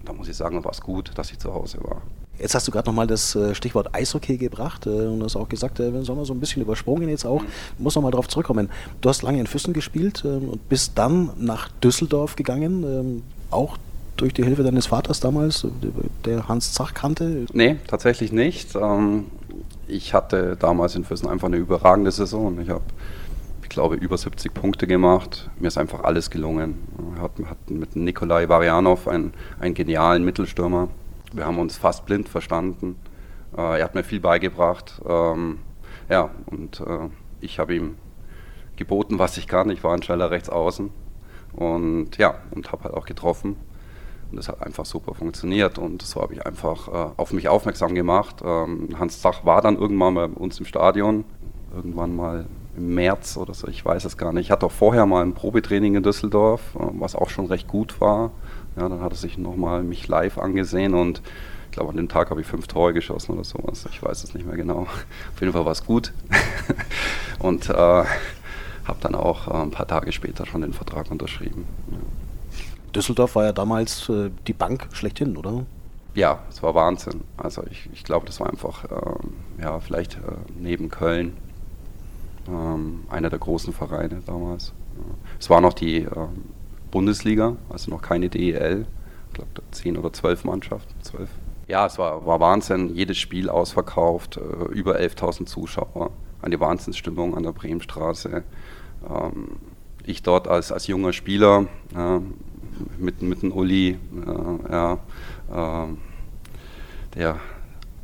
Da 0.05 0.13
muss 0.13 0.27
ich 0.27 0.35
sagen, 0.35 0.63
war 0.63 0.71
es 0.71 0.81
gut, 0.81 1.11
dass 1.15 1.31
ich 1.31 1.39
zu 1.39 1.53
Hause 1.53 1.79
war. 1.83 2.01
Jetzt 2.37 2.53
hast 2.53 2.67
du 2.67 2.71
gerade 2.71 2.89
nochmal 2.89 3.07
das 3.07 3.33
äh, 3.35 3.55
Stichwort 3.55 3.95
Eishockey 3.95 4.37
gebracht 4.37 4.85
äh, 4.87 4.89
und 4.89 5.23
hast 5.23 5.35
auch 5.35 5.47
gesagt, 5.47 5.79
äh, 5.79 5.93
wir 5.93 6.05
wir 6.05 6.25
so 6.25 6.33
ein 6.33 6.39
bisschen 6.39 6.61
übersprungen 6.61 7.09
jetzt 7.09 7.25
auch. 7.25 7.41
Ich 7.43 7.79
muss 7.79 7.95
nochmal 7.95 8.11
darauf 8.11 8.27
zurückkommen. 8.27 8.69
Du 9.01 9.09
hast 9.09 9.21
lange 9.21 9.39
in 9.39 9.47
Füssen 9.47 9.73
gespielt 9.73 10.25
und 10.25 10.67
bist 10.67 10.93
dann 10.95 11.31
nach 11.37 11.69
Düsseldorf 11.81 12.35
gegangen, 12.35 12.83
ähm, 12.83 13.23
auch 13.51 13.77
durch 14.17 14.33
die 14.33 14.43
Hilfe 14.43 14.63
deines 14.63 14.87
Vaters 14.87 15.19
damals, 15.19 15.67
der 16.23 16.47
Hans 16.47 16.73
Zach 16.73 16.93
kannte? 16.93 17.45
Nee, 17.53 17.77
tatsächlich 17.87 18.31
nicht. 18.31 18.75
Ähm, 18.75 19.25
ich 19.87 20.13
hatte 20.13 20.55
damals 20.57 20.95
in 20.95 21.03
Füssen 21.03 21.27
einfach 21.27 21.47
eine 21.47 21.57
überragende 21.57 22.11
Saison. 22.11 22.59
Ich 22.59 22.69
habe, 22.69 22.83
glaube, 23.75 23.95
über 23.95 24.17
70 24.17 24.53
Punkte 24.53 24.87
gemacht. 24.87 25.49
Mir 25.59 25.67
ist 25.67 25.77
einfach 25.77 26.03
alles 26.03 26.29
gelungen. 26.29 26.87
Wir 27.13 27.21
hatten 27.49 27.79
mit 27.79 27.95
Nikolai 27.95 28.49
Varianov 28.49 29.07
einen, 29.07 29.33
einen 29.59 29.73
genialen 29.73 30.25
Mittelstürmer 30.25 30.89
wir 31.35 31.45
haben 31.45 31.59
uns 31.59 31.77
fast 31.77 32.05
blind 32.05 32.29
verstanden. 32.29 32.97
Äh, 33.55 33.79
er 33.79 33.83
hat 33.83 33.95
mir 33.95 34.03
viel 34.03 34.19
beigebracht. 34.19 35.01
Ähm, 35.07 35.59
ja, 36.09 36.29
und 36.45 36.79
äh, 36.79 37.09
ich 37.41 37.59
habe 37.59 37.75
ihm 37.75 37.97
geboten, 38.75 39.19
was 39.19 39.37
ich 39.37 39.47
kann. 39.47 39.69
Ich 39.69 39.83
war 39.83 39.93
ein 39.93 40.03
schneller 40.03 40.31
Rechtsaußen 40.31 40.91
und 41.53 42.17
ja, 42.17 42.35
und 42.51 42.71
habe 42.71 42.85
halt 42.85 42.93
auch 42.93 43.05
getroffen. 43.05 43.57
Und 44.31 44.37
das 44.37 44.47
hat 44.47 44.61
einfach 44.61 44.85
super 44.85 45.13
funktioniert 45.13 45.77
und 45.77 46.01
so 46.01 46.21
habe 46.21 46.33
ich 46.33 46.45
einfach 46.45 46.87
äh, 46.87 47.11
auf 47.17 47.31
mich 47.31 47.47
aufmerksam 47.47 47.93
gemacht. 47.95 48.37
Ähm, 48.43 48.89
Hans 48.97 49.21
Zach 49.21 49.45
war 49.45 49.61
dann 49.61 49.77
irgendwann 49.77 50.15
bei 50.15 50.25
uns 50.25 50.59
im 50.59 50.65
Stadion, 50.65 51.25
irgendwann 51.73 52.15
mal 52.15 52.45
im 52.75 52.95
März 52.95 53.37
oder 53.37 53.53
so, 53.53 53.67
ich 53.67 53.83
weiß 53.83 54.05
es 54.05 54.17
gar 54.17 54.33
nicht. 54.33 54.45
Ich 54.45 54.51
hatte 54.51 54.65
auch 54.65 54.71
vorher 54.71 55.05
mal 55.05 55.23
ein 55.23 55.33
Probetraining 55.33 55.95
in 55.95 56.03
Düsseldorf, 56.03 56.61
äh, 56.75 56.79
was 56.99 57.15
auch 57.15 57.29
schon 57.29 57.47
recht 57.47 57.67
gut 57.67 57.99
war. 58.01 58.31
Ja, 58.75 58.89
dann 58.89 59.01
hat 59.01 59.13
er 59.13 59.17
sich 59.17 59.37
nochmal 59.37 59.83
mich 59.83 60.07
live 60.07 60.37
angesehen 60.37 60.93
und 60.93 61.21
ich 61.65 61.77
glaube, 61.77 61.91
an 61.91 61.97
dem 61.97 62.09
Tag 62.09 62.29
habe 62.29 62.41
ich 62.41 62.47
fünf 62.47 62.67
Tore 62.67 62.93
geschossen 62.93 63.33
oder 63.33 63.43
sowas. 63.43 63.85
Ich 63.91 64.01
weiß 64.01 64.23
es 64.23 64.33
nicht 64.33 64.45
mehr 64.45 64.55
genau. 64.55 64.81
Auf 65.33 65.41
jeden 65.41 65.53
Fall 65.53 65.65
war 65.65 65.71
es 65.71 65.85
gut. 65.85 66.13
und 67.39 67.69
äh, 67.69 67.73
habe 67.73 68.99
dann 69.01 69.15
auch 69.15 69.47
äh, 69.47 69.61
ein 69.61 69.71
paar 69.71 69.87
Tage 69.87 70.11
später 70.11 70.45
schon 70.45 70.61
den 70.61 70.73
Vertrag 70.73 71.11
unterschrieben. 71.11 71.65
Ja. 71.91 71.97
Düsseldorf 72.93 73.35
war 73.35 73.45
ja 73.45 73.51
damals 73.51 74.07
äh, 74.09 74.29
die 74.47 74.53
Bank 74.53 74.87
schlechthin, 74.93 75.35
oder? 75.35 75.65
Ja, 76.13 76.39
es 76.49 76.63
war 76.63 76.73
Wahnsinn. 76.75 77.21
Also 77.35 77.63
ich, 77.69 77.89
ich 77.91 78.05
glaube, 78.05 78.25
das 78.25 78.39
war 78.39 78.49
einfach, 78.49 78.85
ähm, 78.85 79.33
ja, 79.61 79.79
vielleicht 79.81 80.15
äh, 80.15 80.37
neben 80.57 80.89
Köln 80.89 81.35
einer 82.47 83.29
der 83.29 83.39
großen 83.39 83.73
Vereine 83.73 84.21
damals. 84.25 84.73
Es 85.39 85.49
war 85.49 85.61
noch 85.61 85.73
die 85.73 85.99
ähm, 85.99 86.45
Bundesliga, 86.91 87.57
also 87.69 87.91
noch 87.91 88.01
keine 88.01 88.29
DEL. 88.29 88.85
Ich 89.27 89.33
glaube, 89.33 89.51
zehn 89.71 89.97
oder 89.97 90.13
zwölf 90.13 90.45
Mannschaften. 90.45 90.93
Zwölf. 91.01 91.29
Ja, 91.67 91.85
es 91.87 91.97
war, 91.97 92.25
war 92.25 92.39
Wahnsinn. 92.39 92.93
Jedes 92.95 93.17
Spiel 93.17 93.49
ausverkauft, 93.49 94.37
äh, 94.37 94.71
über 94.71 94.97
11.000 94.97 95.45
Zuschauer. 95.45 96.11
Eine 96.41 96.59
Wahnsinnsstimmung 96.59 97.35
an 97.35 97.43
der 97.43 97.51
Bremenstraße. 97.51 98.43
Ähm, 99.09 99.47
ich 100.05 100.21
dort 100.23 100.47
als, 100.47 100.71
als 100.71 100.87
junger 100.87 101.11
Spieler, 101.11 101.65
äh, 101.95 102.19
mit, 102.97 103.21
mit 103.21 103.41
dem 103.41 103.51
Uli, 103.51 103.97
äh, 104.25 104.71
ja, 104.71 104.93
äh, 105.51 105.87
der 107.15 107.39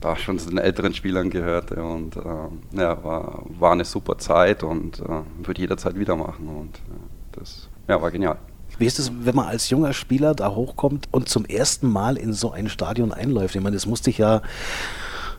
da 0.01 0.15
schon 0.15 0.39
zu 0.39 0.50
den 0.50 0.58
älteren 0.58 0.93
Spielern 0.93 1.29
gehörte 1.29 1.81
und 1.81 2.17
äh, 2.17 2.79
ja, 2.79 3.03
war, 3.03 3.43
war 3.60 3.72
eine 3.72 3.86
super 3.86 4.17
Zeit 4.17 4.63
und 4.63 5.00
äh, 5.00 5.46
würde 5.46 5.62
jederzeit 5.62 5.98
wieder 5.98 6.15
machen 6.15 6.48
und 6.48 6.75
äh, 6.75 7.39
das 7.39 7.70
ja, 7.88 8.01
war 8.01 8.12
genial. 8.12 8.38
Wie 8.77 8.86
ist 8.86 9.00
es, 9.00 9.12
wenn 9.25 9.36
man 9.36 9.48
als 9.48 9.70
junger 9.70 9.93
Spieler 9.93 10.34
da 10.34 10.50
hochkommt 10.55 11.08
und 11.12 11.29
zum 11.29 11.46
ersten 11.46 11.89
Mal 11.89 12.17
in 12.17 12.34
so 12.34 12.51
ein 12.51 12.67
Stadion 12.67 13.12
einläuft? 13.12 13.55
Ich 13.55 13.62
meine, 13.62 13.75
das 13.75 13.86
musste 13.86 14.05
dich 14.05 14.17
ja 14.17 14.41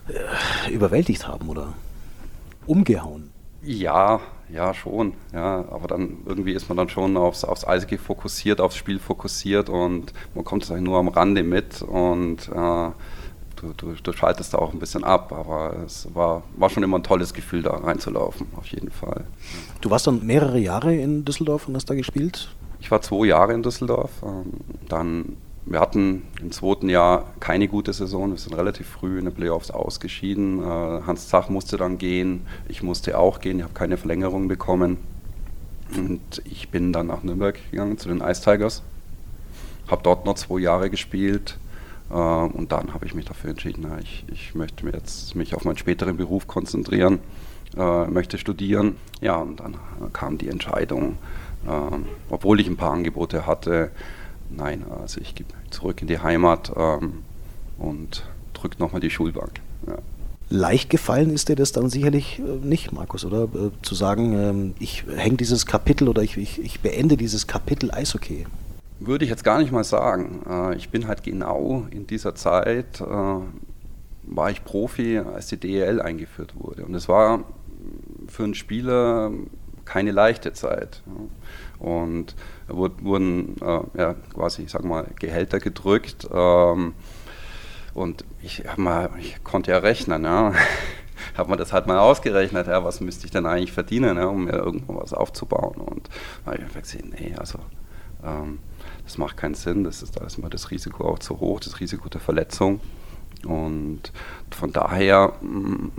äh, 0.07 0.71
überwältigt 0.71 1.27
haben 1.27 1.49
oder 1.49 1.73
umgehauen. 2.65 3.31
Ja, 3.61 4.21
ja, 4.49 4.73
schon. 4.73 5.13
Ja, 5.33 5.65
aber 5.71 5.87
dann 5.87 6.17
irgendwie 6.25 6.53
ist 6.53 6.69
man 6.69 6.77
dann 6.77 6.89
schon 6.89 7.17
aufs, 7.17 7.43
aufs 7.43 7.65
Eishockey 7.65 7.97
fokussiert, 7.97 8.61
aufs 8.61 8.75
Spiel 8.75 8.99
fokussiert 8.99 9.69
und 9.69 10.13
man 10.35 10.45
kommt 10.45 10.63
es 10.63 10.71
eigentlich 10.71 10.83
nur 10.83 10.99
am 10.99 11.07
Rande 11.07 11.43
mit 11.43 11.81
und 11.81 12.49
äh, 12.49 12.91
du, 13.63 13.73
du, 13.75 13.95
du, 14.01 14.13
schaltest 14.13 14.53
da 14.53 14.57
auch 14.59 14.73
ein 14.73 14.79
bisschen 14.79 15.03
ab. 15.03 15.31
Aber 15.31 15.75
es 15.85 16.07
war, 16.13 16.43
war 16.55 16.69
schon 16.69 16.83
immer 16.83 16.99
ein 16.99 17.03
tolles 17.03 17.33
Gefühl, 17.33 17.63
da 17.63 17.71
reinzulaufen, 17.71 18.47
auf 18.55 18.67
jeden 18.67 18.91
Fall. 18.91 19.25
Du 19.81 19.89
warst 19.89 20.07
dann 20.07 20.25
mehrere 20.25 20.59
Jahre 20.59 20.95
in 20.95 21.25
Düsseldorf 21.25 21.67
und 21.67 21.75
hast 21.75 21.89
da 21.89 21.95
gespielt? 21.95 22.49
Ich 22.79 22.91
war 22.91 23.01
zwei 23.01 23.27
Jahre 23.27 23.53
in 23.53 23.63
Düsseldorf. 23.63 24.11
Ähm, 24.23 24.53
dann 24.89 25.37
wir 25.65 25.79
hatten 25.79 26.23
im 26.41 26.51
zweiten 26.51 26.89
Jahr 26.89 27.31
keine 27.39 27.67
gute 27.69 27.93
Saison. 27.93 28.31
Wir 28.31 28.37
sind 28.37 28.53
relativ 28.53 28.87
früh 28.87 29.17
in 29.17 29.25
den 29.25 29.33
Playoffs 29.33 29.71
ausgeschieden. 29.71 30.59
Äh, 30.61 30.65
Hans 31.07 31.29
Zach 31.29 31.49
musste 31.49 31.77
dann 31.77 31.97
gehen. 31.97 32.45
Ich 32.67 32.83
musste 32.83 33.17
auch 33.17 33.39
gehen. 33.39 33.59
Ich 33.59 33.63
habe 33.63 33.73
keine 33.73 33.97
Verlängerung 33.97 34.47
bekommen. 34.47 34.97
Und 35.95 36.41
ich 36.45 36.69
bin 36.69 36.91
dann 36.91 37.07
nach 37.07 37.23
Nürnberg 37.23 37.57
gegangen 37.71 37.97
zu 37.97 38.09
den 38.09 38.19
Ice 38.19 38.43
Tigers. 38.43 38.83
Habe 39.87 40.01
dort 40.03 40.25
noch 40.25 40.35
zwei 40.35 40.59
Jahre 40.59 40.89
gespielt. 40.89 41.57
Äh, 42.09 42.13
und 42.13 42.71
dann 42.71 42.93
habe 42.93 43.05
ich 43.05 43.13
mich 43.13 43.25
dafür 43.25 43.51
entschieden, 43.51 43.85
ich, 44.01 44.25
ich 44.31 44.55
möchte 44.55 44.85
mich 44.85 44.93
jetzt 44.93 45.35
mich 45.35 45.55
auf 45.55 45.65
meinen 45.65 45.77
späteren 45.77 46.17
Beruf 46.17 46.47
konzentrieren, 46.47 47.19
äh, 47.77 48.05
möchte 48.05 48.37
studieren. 48.37 48.97
Ja, 49.21 49.37
und 49.37 49.59
dann 49.59 49.75
kam 50.11 50.37
die 50.37 50.49
Entscheidung, 50.49 51.17
obwohl 52.29 52.59
ich 52.59 52.67
ein 52.67 52.75
paar 52.75 52.91
Angebote 52.91 53.47
hatte, 53.47 53.89
nein, 54.49 54.83
also 55.01 55.19
ich 55.21 55.35
gehe 55.35 55.45
zurück 55.69 56.01
in 56.01 56.07
die 56.07 56.19
Heimat 56.19 56.71
ähm, 56.75 57.23
und 57.77 58.25
drücke 58.53 58.79
nochmal 58.79 59.01
die 59.01 59.09
Schulbank. 59.09 59.61
Ja. 59.87 59.97
Leicht 60.49 60.89
gefallen 60.89 61.31
ist 61.31 61.49
dir 61.49 61.55
das 61.55 61.71
dann 61.71 61.89
sicherlich 61.89 62.39
äh, 62.39 62.65
nicht, 62.65 62.91
Markus, 62.91 63.25
oder? 63.25 63.43
Äh, 63.43 63.71
zu 63.81 63.95
sagen, 63.95 64.33
ähm, 64.33 64.73
ich 64.79 65.03
hänge 65.15 65.37
dieses 65.37 65.65
Kapitel 65.65 66.07
oder 66.07 66.21
ich, 66.21 66.37
ich, 66.37 66.61
ich 66.61 66.79
beende 66.79 67.17
dieses 67.17 67.47
Kapitel 67.47 67.91
Eishockey. 67.91 68.45
Würde 69.05 69.25
ich 69.25 69.31
jetzt 69.31 69.43
gar 69.43 69.59
nicht 69.59 69.71
mal 69.71 69.83
sagen. 69.83 70.43
Äh, 70.49 70.75
ich 70.75 70.89
bin 70.89 71.07
halt 71.07 71.23
genau 71.23 71.85
in 71.91 72.07
dieser 72.07 72.35
Zeit, 72.35 73.01
äh, 73.01 73.05
war 73.05 74.49
ich 74.49 74.63
Profi, 74.63 75.19
als 75.19 75.47
die 75.47 75.57
DEL 75.57 76.01
eingeführt 76.01 76.53
wurde. 76.57 76.85
Und 76.85 76.95
es 76.95 77.09
war 77.09 77.43
für 78.29 78.45
einen 78.45 78.55
Spieler 78.55 79.31
keine 79.83 80.11
leichte 80.11 80.53
Zeit. 80.53 81.03
Und 81.79 82.35
wurden 82.67 83.57
äh, 83.61 83.81
ja, 83.97 84.15
quasi, 84.33 84.63
ich 84.63 84.71
sag 84.71 84.85
mal, 84.85 85.05
Gehälter 85.19 85.59
gedrückt. 85.59 86.29
Ähm, 86.33 86.93
und 87.93 88.23
ich, 88.41 88.63
mal, 88.77 89.09
ich 89.19 89.43
konnte 89.43 89.71
ja 89.71 89.79
rechnen, 89.79 90.23
ja. 90.23 90.53
habe 91.37 91.51
mir 91.51 91.57
das 91.57 91.73
halt 91.73 91.87
mal 91.87 91.99
ausgerechnet, 91.99 92.67
ja, 92.67 92.83
was 92.83 93.01
müsste 93.01 93.25
ich 93.25 93.31
denn 93.31 93.45
eigentlich 93.45 93.73
verdienen, 93.73 94.17
ja, 94.17 94.27
um 94.27 94.45
mir 94.45 94.53
irgendwo 94.53 94.95
was 94.95 95.13
aufzubauen. 95.13 95.75
Und 95.75 96.09
da 96.45 96.51
habe 96.51 96.63
ich 96.63 96.81
gesehen, 96.81 97.13
nee, 97.17 97.35
also 97.37 97.59
ähm, 98.23 98.59
das 99.03 99.17
macht 99.17 99.37
keinen 99.37 99.55
Sinn, 99.55 99.83
das 99.83 100.01
ist, 100.01 100.17
ist 100.17 100.37
mir 100.37 100.49
das 100.49 100.71
Risiko 100.71 101.07
auch 101.07 101.19
zu 101.19 101.39
hoch, 101.39 101.59
das 101.59 101.79
Risiko 101.79 102.09
der 102.09 102.21
Verletzung. 102.21 102.79
Und 103.45 104.11
von 104.51 104.71
daher 104.71 105.33
mh, 105.41 105.89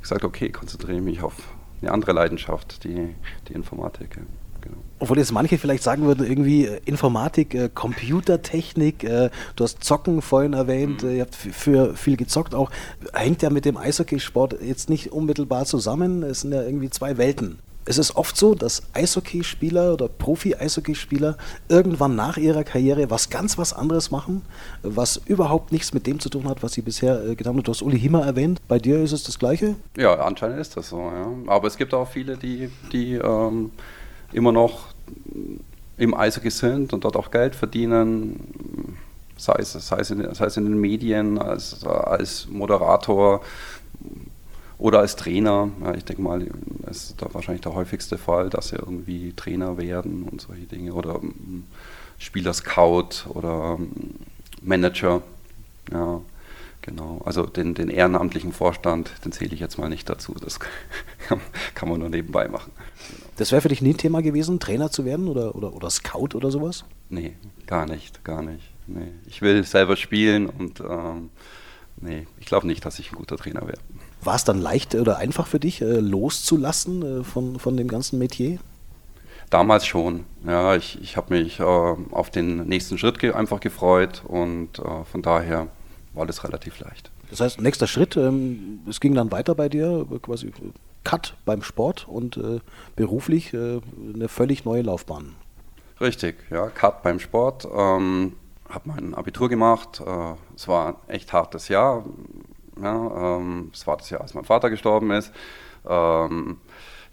gesagt, 0.00 0.24
okay, 0.24 0.50
konzentriere 0.50 1.00
mich 1.00 1.22
auf 1.22 1.34
eine 1.80 1.92
andere 1.92 2.12
Leidenschaft, 2.12 2.84
die, 2.84 3.14
die 3.48 3.52
Informatik. 3.52 4.18
Genau. 4.60 4.76
Obwohl 4.98 5.16
jetzt 5.16 5.32
manche 5.32 5.56
vielleicht 5.56 5.82
sagen 5.82 6.04
würden, 6.04 6.26
irgendwie 6.26 6.66
äh, 6.66 6.80
Informatik, 6.84 7.54
äh, 7.54 7.70
Computertechnik, 7.72 9.04
äh, 9.04 9.30
du 9.56 9.64
hast 9.64 9.82
Zocken 9.82 10.20
vorhin 10.20 10.52
erwähnt, 10.52 11.02
mhm. 11.02 11.08
Äh, 11.08 11.16
ihr 11.16 11.22
habt 11.22 11.34
für 11.34 11.96
viel 11.96 12.18
gezockt 12.18 12.54
auch. 12.54 12.70
Hängt 13.14 13.40
ja 13.40 13.48
mit 13.48 13.64
dem 13.64 13.78
Eishockeysport 13.78 14.60
jetzt 14.60 14.90
nicht 14.90 15.12
unmittelbar 15.12 15.64
zusammen. 15.64 16.22
Es 16.22 16.42
sind 16.42 16.52
ja 16.52 16.62
irgendwie 16.62 16.90
zwei 16.90 17.16
Welten 17.16 17.60
es 17.86 17.98
ist 17.98 18.16
oft 18.16 18.36
so, 18.36 18.54
dass 18.54 18.82
Eishockeyspieler 18.92 19.94
oder 19.94 20.08
Profi-Eishockeyspieler 20.08 21.36
irgendwann 21.68 22.14
nach 22.14 22.36
ihrer 22.36 22.62
Karriere 22.62 23.10
was 23.10 23.30
ganz 23.30 23.58
was 23.58 23.72
anderes 23.72 24.10
machen, 24.10 24.42
was 24.82 25.16
überhaupt 25.26 25.72
nichts 25.72 25.92
mit 25.94 26.06
dem 26.06 26.20
zu 26.20 26.28
tun 26.28 26.48
hat, 26.48 26.62
was 26.62 26.74
sie 26.74 26.82
bisher 26.82 27.24
äh, 27.24 27.34
getan 27.34 27.54
haben. 27.54 27.62
Du 27.62 27.72
hast 27.72 27.82
Uli 27.82 27.98
Himmer 27.98 28.24
erwähnt. 28.24 28.60
Bei 28.68 28.78
dir 28.78 29.00
ist 29.00 29.12
es 29.12 29.22
das 29.24 29.38
Gleiche? 29.38 29.76
Ja, 29.96 30.14
anscheinend 30.14 30.60
ist 30.60 30.76
das 30.76 30.90
so. 30.90 30.98
Ja. 30.98 31.32
Aber 31.46 31.66
es 31.66 31.76
gibt 31.76 31.94
auch 31.94 32.08
viele, 32.08 32.36
die, 32.36 32.70
die 32.92 33.14
ähm, 33.14 33.70
immer 34.32 34.52
noch 34.52 34.88
im 35.96 36.14
Eishockey 36.14 36.50
sind 36.50 36.92
und 36.92 37.04
dort 37.04 37.16
auch 37.16 37.30
Geld 37.30 37.54
verdienen. 37.54 38.96
Sei 39.36 39.54
es, 39.58 39.72
sei 39.72 39.98
es, 39.98 40.10
in, 40.10 40.34
sei 40.34 40.44
es 40.44 40.56
in 40.56 40.64
den 40.64 40.78
Medien, 40.78 41.38
als, 41.38 41.84
als 41.84 42.46
Moderator, 42.50 43.40
oder 44.80 45.00
als 45.00 45.14
Trainer, 45.14 45.70
ja, 45.82 45.94
ich 45.94 46.06
denke 46.06 46.22
mal, 46.22 46.46
ist 46.90 47.20
da 47.20 47.28
wahrscheinlich 47.32 47.60
der 47.60 47.74
häufigste 47.74 48.16
Fall, 48.16 48.48
dass 48.48 48.68
sie 48.68 48.76
irgendwie 48.76 49.34
Trainer 49.34 49.76
werden 49.76 50.22
und 50.22 50.40
solche 50.40 50.64
Dinge. 50.64 50.94
Oder 50.94 51.16
um, 51.16 51.28
ähm, 51.28 51.64
Spieler-Scout 52.18 53.28
oder 53.28 53.74
um, 53.74 53.82
ähm, 53.82 54.14
Manager. 54.62 55.22
Ja, 55.92 56.22
genau. 56.80 57.20
Also 57.26 57.44
den, 57.44 57.74
den 57.74 57.90
ehrenamtlichen 57.90 58.54
Vorstand, 58.54 59.10
den 59.22 59.32
zähle 59.32 59.52
ich 59.52 59.60
jetzt 59.60 59.76
mal 59.76 59.90
nicht 59.90 60.08
dazu. 60.08 60.34
Das 60.42 60.58
kann, 60.58 61.40
kann 61.74 61.90
man 61.90 62.00
nur 62.00 62.08
nebenbei 62.08 62.48
machen. 62.48 62.72
Genau. 62.74 63.30
Das 63.36 63.52
wäre 63.52 63.60
für 63.60 63.68
dich 63.68 63.82
nie 63.82 63.92
ein 63.92 63.98
Thema 63.98 64.22
gewesen, 64.22 64.60
Trainer 64.60 64.90
zu 64.90 65.04
werden 65.04 65.28
oder, 65.28 65.54
oder, 65.54 65.74
oder 65.74 65.90
Scout 65.90 66.34
oder 66.34 66.50
sowas? 66.50 66.84
Nee, 67.10 67.34
gar 67.66 67.84
nicht, 67.84 68.24
gar 68.24 68.42
nicht. 68.42 68.70
Nee. 68.86 69.12
Ich 69.26 69.42
will 69.42 69.62
selber 69.64 69.96
spielen 69.96 70.46
und 70.46 70.80
ähm, 70.80 71.28
nee, 71.98 72.26
ich 72.38 72.46
glaube 72.46 72.66
nicht, 72.66 72.84
dass 72.86 72.98
ich 72.98 73.12
ein 73.12 73.16
guter 73.16 73.36
Trainer 73.36 73.66
werde. 73.66 73.80
War 74.22 74.34
es 74.34 74.44
dann 74.44 74.60
leicht 74.60 74.94
oder 74.94 75.18
einfach 75.18 75.46
für 75.46 75.60
dich, 75.60 75.80
äh, 75.80 76.00
loszulassen 76.00 77.20
äh, 77.20 77.24
von, 77.24 77.58
von 77.58 77.76
dem 77.76 77.88
ganzen 77.88 78.18
Metier? 78.18 78.58
Damals 79.48 79.86
schon. 79.86 80.24
Ja, 80.46 80.76
ich, 80.76 81.00
ich 81.02 81.16
habe 81.16 81.34
mich 81.34 81.58
äh, 81.58 81.62
auf 81.64 82.30
den 82.30 82.68
nächsten 82.68 82.98
Schritt 82.98 83.18
ge 83.18 83.32
einfach 83.32 83.60
gefreut 83.60 84.22
und 84.28 84.78
äh, 84.78 85.04
von 85.10 85.22
daher 85.22 85.68
war 86.12 86.26
das 86.26 86.44
relativ 86.44 86.78
leicht. 86.80 87.10
Das 87.30 87.40
heißt, 87.40 87.60
nächster 87.60 87.86
Schritt, 87.86 88.16
ähm, 88.16 88.80
es 88.88 89.00
ging 89.00 89.14
dann 89.14 89.32
weiter 89.32 89.54
bei 89.54 89.68
dir, 89.68 90.06
quasi 90.22 90.52
Cut 91.02 91.34
beim 91.46 91.62
Sport 91.62 92.06
und 92.06 92.38
beruflich 92.94 93.54
eine 93.54 94.28
völlig 94.28 94.66
neue 94.66 94.82
Laufbahn. 94.82 95.34
Richtig, 95.98 96.36
ja, 96.50 96.68
Cut 96.68 97.02
beim 97.02 97.18
Sport. 97.20 97.66
Ähm, 97.74 98.34
habe 98.68 98.88
mein 98.88 99.14
Abitur 99.14 99.48
gemacht. 99.48 100.02
es 100.54 100.68
war 100.68 100.88
ein 100.88 100.94
echt 101.08 101.32
hartes 101.32 101.68
Jahr 101.68 102.04
ja, 102.82 103.36
ähm, 103.38 103.70
war 103.84 103.96
das 103.96 104.10
Jahr, 104.10 104.20
als 104.20 104.34
mein 104.34 104.44
Vater 104.44 104.70
gestorben 104.70 105.10
ist. 105.10 105.32
Ähm, 105.88 106.58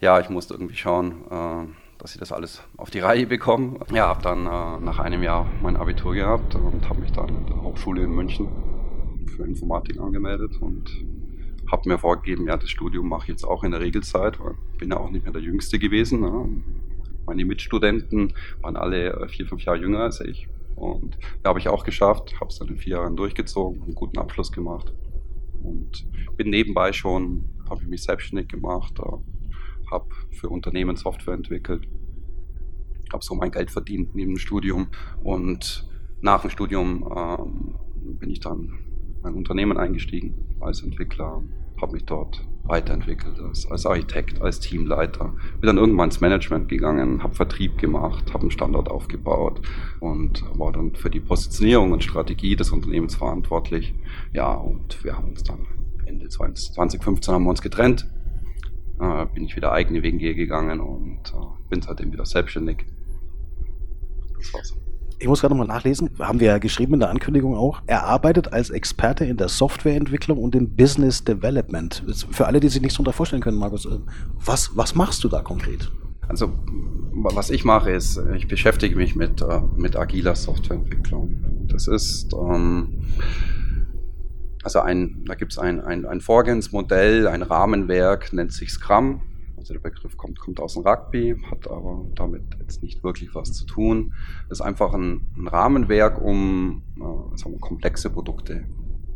ja, 0.00 0.20
ich 0.20 0.28
musste 0.28 0.54
irgendwie 0.54 0.76
schauen, 0.76 1.24
äh, 1.30 1.66
dass 1.98 2.14
ich 2.14 2.20
das 2.20 2.32
alles 2.32 2.62
auf 2.76 2.90
die 2.90 3.00
Reihe 3.00 3.26
bekomme. 3.26 3.80
Ja, 3.92 4.08
habe 4.08 4.22
dann 4.22 4.46
äh, 4.46 4.84
nach 4.84 4.98
einem 4.98 5.22
Jahr 5.22 5.46
mein 5.62 5.76
Abitur 5.76 6.14
gehabt 6.14 6.54
und 6.54 6.88
habe 6.88 7.00
mich 7.00 7.12
dann 7.12 7.28
in 7.28 7.46
der 7.46 7.62
Hochschule 7.62 8.02
in 8.02 8.10
München 8.10 8.48
für 9.36 9.44
Informatik 9.44 9.98
angemeldet 10.00 10.56
und 10.60 10.90
habe 11.70 11.88
mir 11.88 11.98
vorgegeben, 11.98 12.46
ja, 12.46 12.56
das 12.56 12.70
Studium 12.70 13.08
mache 13.08 13.24
ich 13.24 13.28
jetzt 13.28 13.44
auch 13.44 13.64
in 13.64 13.72
der 13.72 13.80
Regelzeit, 13.80 14.40
weil 14.40 14.54
ich 14.72 14.78
bin 14.78 14.90
ja 14.90 14.96
auch 14.96 15.10
nicht 15.10 15.24
mehr 15.24 15.32
der 15.32 15.42
Jüngste 15.42 15.78
gewesen. 15.78 16.20
Ne? 16.20 16.62
Meine 17.26 17.44
Mitstudenten 17.44 18.32
waren 18.62 18.76
alle 18.76 19.12
äh, 19.12 19.28
vier, 19.28 19.46
fünf 19.46 19.62
Jahre 19.64 19.78
jünger 19.78 20.00
als 20.00 20.20
ich. 20.20 20.48
Und 20.76 21.18
da 21.42 21.50
habe 21.50 21.58
ich 21.58 21.68
auch 21.68 21.84
geschafft, 21.84 22.34
habe 22.40 22.50
es 22.50 22.58
dann 22.58 22.68
in 22.68 22.78
vier 22.78 22.98
Jahren 22.98 23.16
durchgezogen, 23.16 23.82
einen 23.82 23.94
guten 23.94 24.18
Abschluss 24.18 24.52
gemacht. 24.52 24.92
Und 25.62 26.06
bin 26.36 26.50
nebenbei 26.50 26.92
schon, 26.92 27.44
habe 27.68 27.82
ich 27.82 27.88
mich 27.88 28.02
selbstständig 28.02 28.48
gemacht, 28.48 28.98
habe 29.90 30.08
für 30.30 30.48
Unternehmen 30.48 30.96
Software 30.96 31.34
entwickelt, 31.34 31.88
habe 33.12 33.24
so 33.24 33.34
mein 33.34 33.50
Geld 33.50 33.70
verdient 33.70 34.14
neben 34.14 34.32
dem 34.32 34.38
Studium. 34.38 34.88
Und 35.22 35.88
nach 36.20 36.42
dem 36.42 36.50
Studium 36.50 37.08
ähm, 37.16 37.74
bin 38.18 38.30
ich 38.30 38.40
dann 38.40 38.78
in 39.20 39.26
ein 39.26 39.34
Unternehmen 39.34 39.76
eingestiegen 39.76 40.56
als 40.60 40.82
Entwickler, 40.82 41.42
habe 41.80 41.92
mich 41.92 42.04
dort 42.04 42.44
weiterentwickelt 42.64 43.40
als, 43.40 43.70
als 43.70 43.86
Architekt, 43.86 44.40
als 44.42 44.60
Teamleiter. 44.60 45.34
Bin 45.60 45.66
dann 45.68 45.78
irgendwann 45.78 46.08
ins 46.08 46.20
Management 46.20 46.68
gegangen, 46.68 47.22
habe 47.22 47.34
Vertrieb 47.34 47.78
gemacht, 47.78 48.32
habe 48.32 48.42
einen 48.42 48.50
Standort 48.50 48.90
aufgebaut 48.90 49.62
und 50.00 50.44
war 50.58 50.72
dann 50.72 50.94
für 50.94 51.10
die 51.10 51.20
Positionierung 51.20 51.92
und 51.92 52.04
Strategie 52.04 52.56
des 52.56 52.70
Unternehmens 52.70 53.14
verantwortlich. 53.14 53.94
Ja, 54.32 54.52
und 54.52 55.02
wir 55.04 55.16
haben 55.16 55.30
uns 55.30 55.42
dann 55.42 55.66
Ende 56.06 56.28
2015 56.28 57.34
haben 57.34 57.44
wir 57.44 57.50
uns 57.50 57.62
getrennt. 57.62 58.08
Äh, 59.00 59.26
bin 59.26 59.44
ich 59.44 59.54
wieder 59.56 59.72
eigene 59.72 60.02
Wege 60.02 60.34
gegangen 60.34 60.80
und 60.80 61.20
äh, 61.28 61.68
bin 61.70 61.82
seitdem 61.82 62.12
wieder 62.12 62.26
selbstständig. 62.26 62.84
Das 64.38 64.54
war's. 64.54 64.74
Ich 65.20 65.26
muss 65.26 65.40
gerade 65.40 65.54
nochmal 65.54 65.66
nachlesen, 65.66 66.10
haben 66.20 66.38
wir 66.38 66.46
ja 66.46 66.58
geschrieben 66.58 66.94
in 66.94 67.00
der 67.00 67.10
Ankündigung 67.10 67.56
auch. 67.56 67.82
Er 67.86 68.04
arbeitet 68.04 68.52
als 68.52 68.70
Experte 68.70 69.24
in 69.24 69.36
der 69.36 69.48
Softwareentwicklung 69.48 70.38
und 70.38 70.54
im 70.54 70.76
Business 70.76 71.24
Development. 71.24 72.04
Für 72.30 72.46
alle, 72.46 72.60
die 72.60 72.68
sich 72.68 72.80
nichts 72.80 72.94
darunter 72.94 73.12
vorstellen 73.12 73.42
können, 73.42 73.58
Markus, 73.58 73.84
äh, 73.84 73.98
was, 74.44 74.76
was 74.76 74.94
machst 74.94 75.24
du 75.24 75.28
da 75.28 75.40
konkret? 75.42 75.90
Also, 76.28 76.52
was 77.14 77.50
ich 77.50 77.64
mache, 77.64 77.90
ist, 77.90 78.20
ich 78.36 78.46
beschäftige 78.46 78.94
mich 78.94 79.16
mit, 79.16 79.42
äh, 79.42 79.60
mit 79.76 79.96
agiler 79.96 80.36
Softwareentwicklung. 80.36 81.66
Das 81.68 81.88
ist, 81.88 82.32
ähm, 82.34 83.00
also 84.62 84.80
ein, 84.80 85.24
da 85.26 85.34
gibt 85.34 85.52
es 85.52 85.58
ein, 85.58 85.80
ein, 85.80 86.04
ein 86.04 86.20
Vorgehensmodell, 86.20 87.28
ein 87.28 87.42
Rahmenwerk, 87.42 88.32
nennt 88.32 88.52
sich 88.52 88.70
Scrum. 88.70 89.22
Also 89.56 89.74
der 89.74 89.80
Begriff 89.80 90.16
kommt, 90.16 90.38
kommt 90.38 90.60
aus 90.60 90.74
dem 90.74 90.86
Rugby, 90.86 91.36
hat 91.50 91.68
aber 91.68 92.06
damit 92.14 92.42
jetzt 92.60 92.82
nicht 92.82 93.02
wirklich 93.02 93.34
was 93.34 93.52
zu 93.52 93.66
tun. 93.66 94.14
Das 94.48 94.60
ist 94.60 94.64
einfach 94.64 94.94
ein, 94.94 95.26
ein 95.36 95.48
Rahmenwerk, 95.48 96.20
um 96.20 96.82
äh, 96.96 97.36
sagen 97.36 97.54
wir, 97.54 97.60
komplexe 97.60 98.10
Produkte 98.10 98.64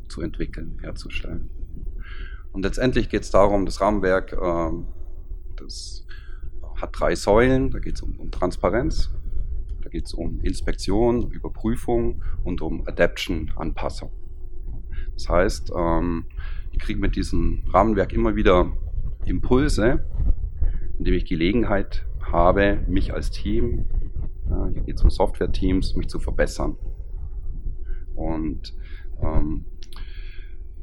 zu 0.08 0.20
entwickeln, 0.20 0.78
herzustellen. 0.82 1.48
Und 2.52 2.62
letztendlich 2.64 3.08
geht 3.08 3.22
es 3.22 3.30
darum, 3.30 3.66
das 3.66 3.80
Rahmenwerk, 3.80 4.32
äh, 4.32 4.70
das 5.56 6.06
hat 6.76 6.90
drei 6.98 7.14
Säulen. 7.14 7.70
Da 7.70 7.78
geht 7.78 7.96
es 7.96 8.02
um, 8.02 8.18
um 8.18 8.30
Transparenz, 8.30 9.10
da 9.82 9.88
geht 9.88 10.06
es 10.06 10.14
um 10.14 10.40
Inspektion, 10.40 11.30
Überprüfung 11.30 12.22
und 12.44 12.60
um 12.60 12.86
Adaption, 12.86 13.52
Anpassung. 13.56 14.10
Das 15.14 15.28
heißt, 15.28 15.72
ähm, 15.76 16.24
ich 16.70 16.78
kriege 16.78 17.00
mit 17.00 17.16
diesem 17.16 17.62
Rahmenwerk 17.72 18.12
immer 18.12 18.34
wieder 18.34 18.72
Impulse, 19.24 20.04
indem 20.98 21.14
ich 21.14 21.24
Gelegenheit 21.24 22.06
habe, 22.20 22.80
mich 22.88 23.12
als 23.12 23.30
Team, 23.30 23.86
ja, 24.48 24.68
hier 24.72 24.82
geht 24.82 24.96
es 24.96 25.02
um 25.02 25.10
Software-Teams, 25.10 25.96
mich 25.96 26.08
zu 26.08 26.18
verbessern. 26.18 26.76
Und 28.14 28.74
ähm, 29.22 29.64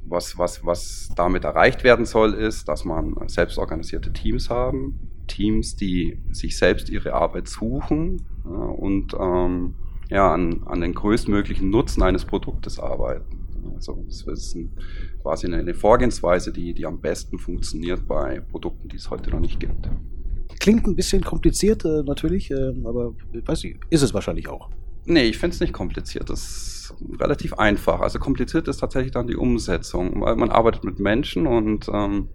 was, 0.06 0.38
was, 0.38 0.66
was 0.66 1.10
damit 1.16 1.44
erreicht 1.44 1.84
werden 1.84 2.06
soll, 2.06 2.34
ist, 2.34 2.68
dass 2.68 2.86
man 2.86 3.16
selbstorganisierte 3.28 4.12
Teams 4.12 4.50
haben, 4.50 5.00
Teams, 5.28 5.76
die 5.76 6.20
sich 6.32 6.58
selbst 6.58 6.90
ihre 6.90 7.14
Arbeit 7.14 7.48
suchen 7.48 8.26
ja, 8.44 8.52
und 8.52 9.14
ähm, 9.20 9.76
ja, 10.10 10.34
an, 10.34 10.64
an 10.66 10.82
den 10.82 10.94
größtmöglichen 10.94 11.70
Nutzen 11.70 12.02
eines 12.02 12.26
Produktes 12.26 12.80
arbeiten. 12.80 13.39
Also 13.76 14.04
das 14.08 14.26
ist 14.28 14.56
ein, 14.56 14.72
quasi 15.22 15.48
eine 15.48 15.74
Vorgehensweise, 15.74 16.52
die, 16.52 16.74
die 16.74 16.86
am 16.86 17.00
besten 17.00 17.40
funktioniert 17.40 18.08
bei 18.08 18.40
Produkten, 18.40 18.90
die 18.90 18.98
es 18.98 19.10
heute 19.10 19.30
noch 19.32 19.40
nicht 19.40 19.60
gibt. 19.60 19.90
Klingt 20.60 20.86
ein 20.88 20.96
bisschen 20.96 21.24
kompliziert 21.24 21.86
äh, 21.86 22.04
natürlich, 22.04 22.52
äh, 22.52 22.74
aber 22.84 23.14
weiß 23.46 23.64
ich, 23.64 23.78
ist 23.90 24.02
es 24.02 24.14
wahrscheinlich 24.14 24.50
auch. 24.50 24.70
Nee, 25.06 25.24
ich 25.24 25.38
finde 25.38 25.56
es 25.56 25.60
nicht 25.60 25.74
kompliziert. 25.74 26.30
Das 26.30 26.40
ist 26.42 26.94
relativ 27.20 27.54
einfach. 27.54 28.02
Also 28.02 28.20
kompliziert 28.20 28.68
ist 28.68 28.78
tatsächlich 28.78 29.12
dann 29.12 29.28
die 29.28 29.36
Umsetzung. 29.36 30.22
Weil 30.22 30.36
man 30.36 30.52
arbeitet 30.52 30.84
mit 30.84 31.00
Menschen 31.00 31.48
und 31.48 31.90
ähm, 31.92 32.30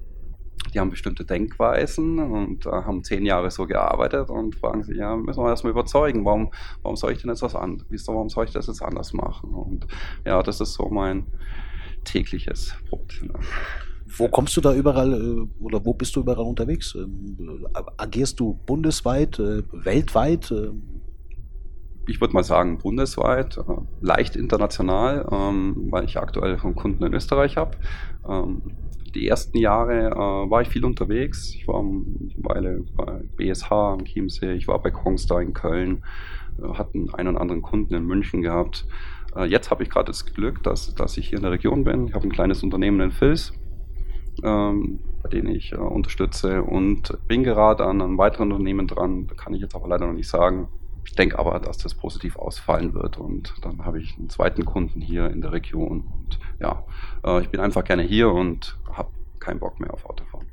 die 0.73 0.81
haben 0.81 0.91
bestimmte 0.91 1.25
Denkweisen 1.25 2.19
und 2.19 2.67
äh, 2.67 2.71
haben 2.71 3.05
zehn 3.05 3.25
Jahre 3.25 3.51
so 3.51 3.67
gearbeitet 3.67 4.31
und 4.31 4.55
fragen 4.57 4.85
sich, 4.85 4.97
ja, 4.97 5.17
müssen 5.17 5.43
wir 5.43 5.49
erstmal 5.49 5.73
überzeugen, 5.73 6.25
warum, 6.25 6.53
warum 6.83 6.97
soll 6.97 7.13
ich 7.13 7.21
denn 7.21 7.31
jetzt 7.31 7.43
was 7.43 7.55
anderes, 7.55 8.07
warum 8.07 8.29
soll 8.29 8.47
ich 8.47 8.53
das 8.53 8.67
jetzt 8.67 8.83
anders 8.83 9.13
machen? 9.13 9.51
Und 9.55 9.87
ja, 10.25 10.43
das 10.43 10.61
ist 10.61 10.75
so 10.75 10.89
mein 10.89 11.27
tägliches 12.05 12.75
Brot. 12.89 13.21
Ne? 13.23 13.35
Wo 14.17 14.29
kommst 14.29 14.57
du 14.57 14.61
da 14.61 14.75
überall 14.75 15.13
äh, 15.13 15.63
oder 15.63 15.85
wo 15.85 15.95
bist 15.95 16.15
du 16.17 16.21
überall 16.21 16.45
unterwegs? 16.45 16.95
Ähm, 16.95 17.67
agierst 17.97 18.39
du 18.39 18.59
bundesweit, 18.67 19.39
äh, 19.39 19.63
weltweit? 19.73 20.51
Äh? 20.51 20.71
ich 22.07 22.21
würde 22.21 22.35
mal 22.35 22.45
sagen, 22.45 22.79
bundesweit, 22.79 23.59
leicht 24.01 24.37
international, 24.37 25.27
ähm, 25.31 25.89
weil 25.91 26.05
ich 26.05 26.19
aktuell 26.19 26.59
einen 26.63 26.75
Kunden 26.75 27.05
in 27.05 27.15
Österreich 27.15 27.57
habe. 27.57 27.77
Die 29.15 29.29
ersten 29.29 29.59
Jahre 29.59 30.11
äh, 30.11 30.51
war 30.51 30.63
ich 30.63 30.69
viel 30.69 30.85
unterwegs. 30.85 31.55
Ich 31.55 31.69
war 31.69 31.81
eine 31.81 32.03
Weile 32.37 32.85
bei 32.97 33.23
BSH 33.37 33.71
am 33.71 34.05
Chiemsee, 34.05 34.55
ich 34.55 34.67
war 34.67 34.83
bei 34.83 34.91
Kongstar 34.91 35.41
in 35.41 35.53
Köln, 35.53 36.03
äh, 36.59 36.67
hatten 36.75 37.15
einen 37.15 37.29
oder 37.29 37.41
anderen 37.41 37.63
Kunden 37.63 37.95
in 37.95 38.05
München 38.05 38.43
gehabt. 38.43 38.87
Äh, 39.37 39.45
jetzt 39.45 39.71
habe 39.71 39.85
ich 39.85 39.91
gerade 39.91 40.07
das 40.07 40.27
Glück, 40.27 40.63
dass, 40.65 40.95
dass 40.95 41.17
ich 41.17 41.29
hier 41.29 41.39
in 41.39 41.43
der 41.43 41.53
Region 41.53 41.85
bin. 41.85 42.09
Ich 42.09 42.15
habe 42.15 42.27
ein 42.27 42.33
kleines 42.33 42.63
Unternehmen 42.65 43.01
in 43.01 43.13
Vils, 43.13 43.53
ähm, 44.43 44.99
bei 45.23 45.29
denen 45.29 45.55
ich 45.55 45.73
äh, 45.73 45.77
unterstütze 45.77 46.63
und 46.63 47.17
bin 47.29 47.45
gerade 47.45 47.85
an 47.85 48.03
einem 48.03 48.19
weiteren 48.19 48.51
Unternehmen 48.51 48.89
dran. 48.89 49.29
Da 49.29 49.35
kann 49.35 49.55
ich 49.55 49.61
jetzt 49.61 49.77
aber 49.77 49.87
leider 49.87 50.07
noch 50.07 50.15
nicht 50.15 50.29
sagen. 50.29 50.69
Ich 51.07 51.15
denke 51.15 51.39
aber, 51.39 51.61
dass 51.61 51.79
das 51.79 51.95
positiv 51.95 52.37
ausfallen 52.37 52.95
wird 52.95 53.19
und 53.19 53.55
dann 53.63 53.85
habe 53.85 54.01
ich 54.01 54.17
einen 54.19 54.31
zweiten 54.31 54.65
Kunden 54.65 55.01
hier 55.01 55.31
in 55.31 55.43
der 55.43 55.53
Region. 55.53 56.01
Und 56.01 56.39
ja, 56.61 56.85
äh, 57.25 57.43
ich 57.43 57.51
bin 57.51 57.61
einfach 57.61 57.85
gerne 57.85 58.03
hier 58.03 58.31
und 58.31 58.77
keinen 59.45 59.61
Bock 59.61 59.81
mehr 59.81 59.93
auf 59.93 60.05
Autofahren. 60.05 60.47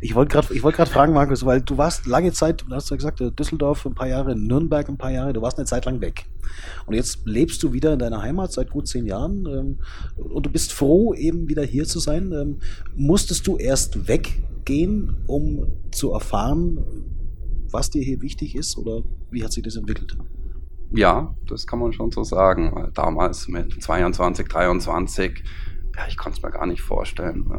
Ich 0.00 0.14
wollte 0.14 0.32
gerade 0.32 0.62
wollt 0.62 0.76
fragen, 0.76 1.14
Markus, 1.14 1.46
weil 1.46 1.62
du 1.62 1.78
warst 1.78 2.06
lange 2.06 2.32
Zeit, 2.32 2.64
du 2.68 2.74
hast 2.74 2.90
ja 2.90 2.96
gesagt, 2.96 3.20
äh, 3.20 3.30
Düsseldorf 3.30 3.86
ein 3.86 3.94
paar 3.94 4.08
Jahre, 4.08 4.36
Nürnberg 4.36 4.88
ein 4.88 4.98
paar 4.98 5.10
Jahre, 5.10 5.32
du 5.32 5.40
warst 5.40 5.58
eine 5.58 5.66
Zeit 5.66 5.86
lang 5.86 6.00
weg. 6.00 6.26
Und 6.86 6.94
jetzt 6.94 7.20
lebst 7.24 7.62
du 7.62 7.72
wieder 7.72 7.94
in 7.94 7.98
deiner 7.98 8.20
Heimat 8.20 8.52
seit 8.52 8.70
gut 8.70 8.86
zehn 8.86 9.06
Jahren 9.06 9.46
ähm, 9.46 9.78
und 10.16 10.44
du 10.44 10.50
bist 10.50 10.72
froh, 10.72 11.14
eben 11.14 11.48
wieder 11.48 11.62
hier 11.62 11.86
zu 11.86 12.00
sein. 12.00 12.32
Ähm, 12.32 12.58
musstest 12.94 13.46
du 13.46 13.56
erst 13.56 14.06
weggehen, 14.06 15.16
um 15.26 15.68
zu 15.90 16.12
erfahren, 16.12 16.84
was 17.70 17.90
dir 17.90 18.02
hier 18.02 18.20
wichtig 18.20 18.56
ist 18.56 18.76
oder 18.76 19.02
wie 19.30 19.42
hat 19.42 19.52
sich 19.52 19.62
das 19.62 19.76
entwickelt? 19.76 20.16
Ja, 20.92 21.34
das 21.48 21.66
kann 21.66 21.78
man 21.78 21.92
schon 21.92 22.12
so 22.12 22.22
sagen. 22.22 22.90
Damals 22.94 23.48
mit 23.48 23.82
22, 23.82 24.46
23, 24.46 25.42
ja, 25.96 26.06
ich 26.08 26.16
konnte 26.16 26.38
es 26.38 26.42
mir 26.42 26.50
gar 26.50 26.66
nicht 26.66 26.82
vorstellen 26.82 27.50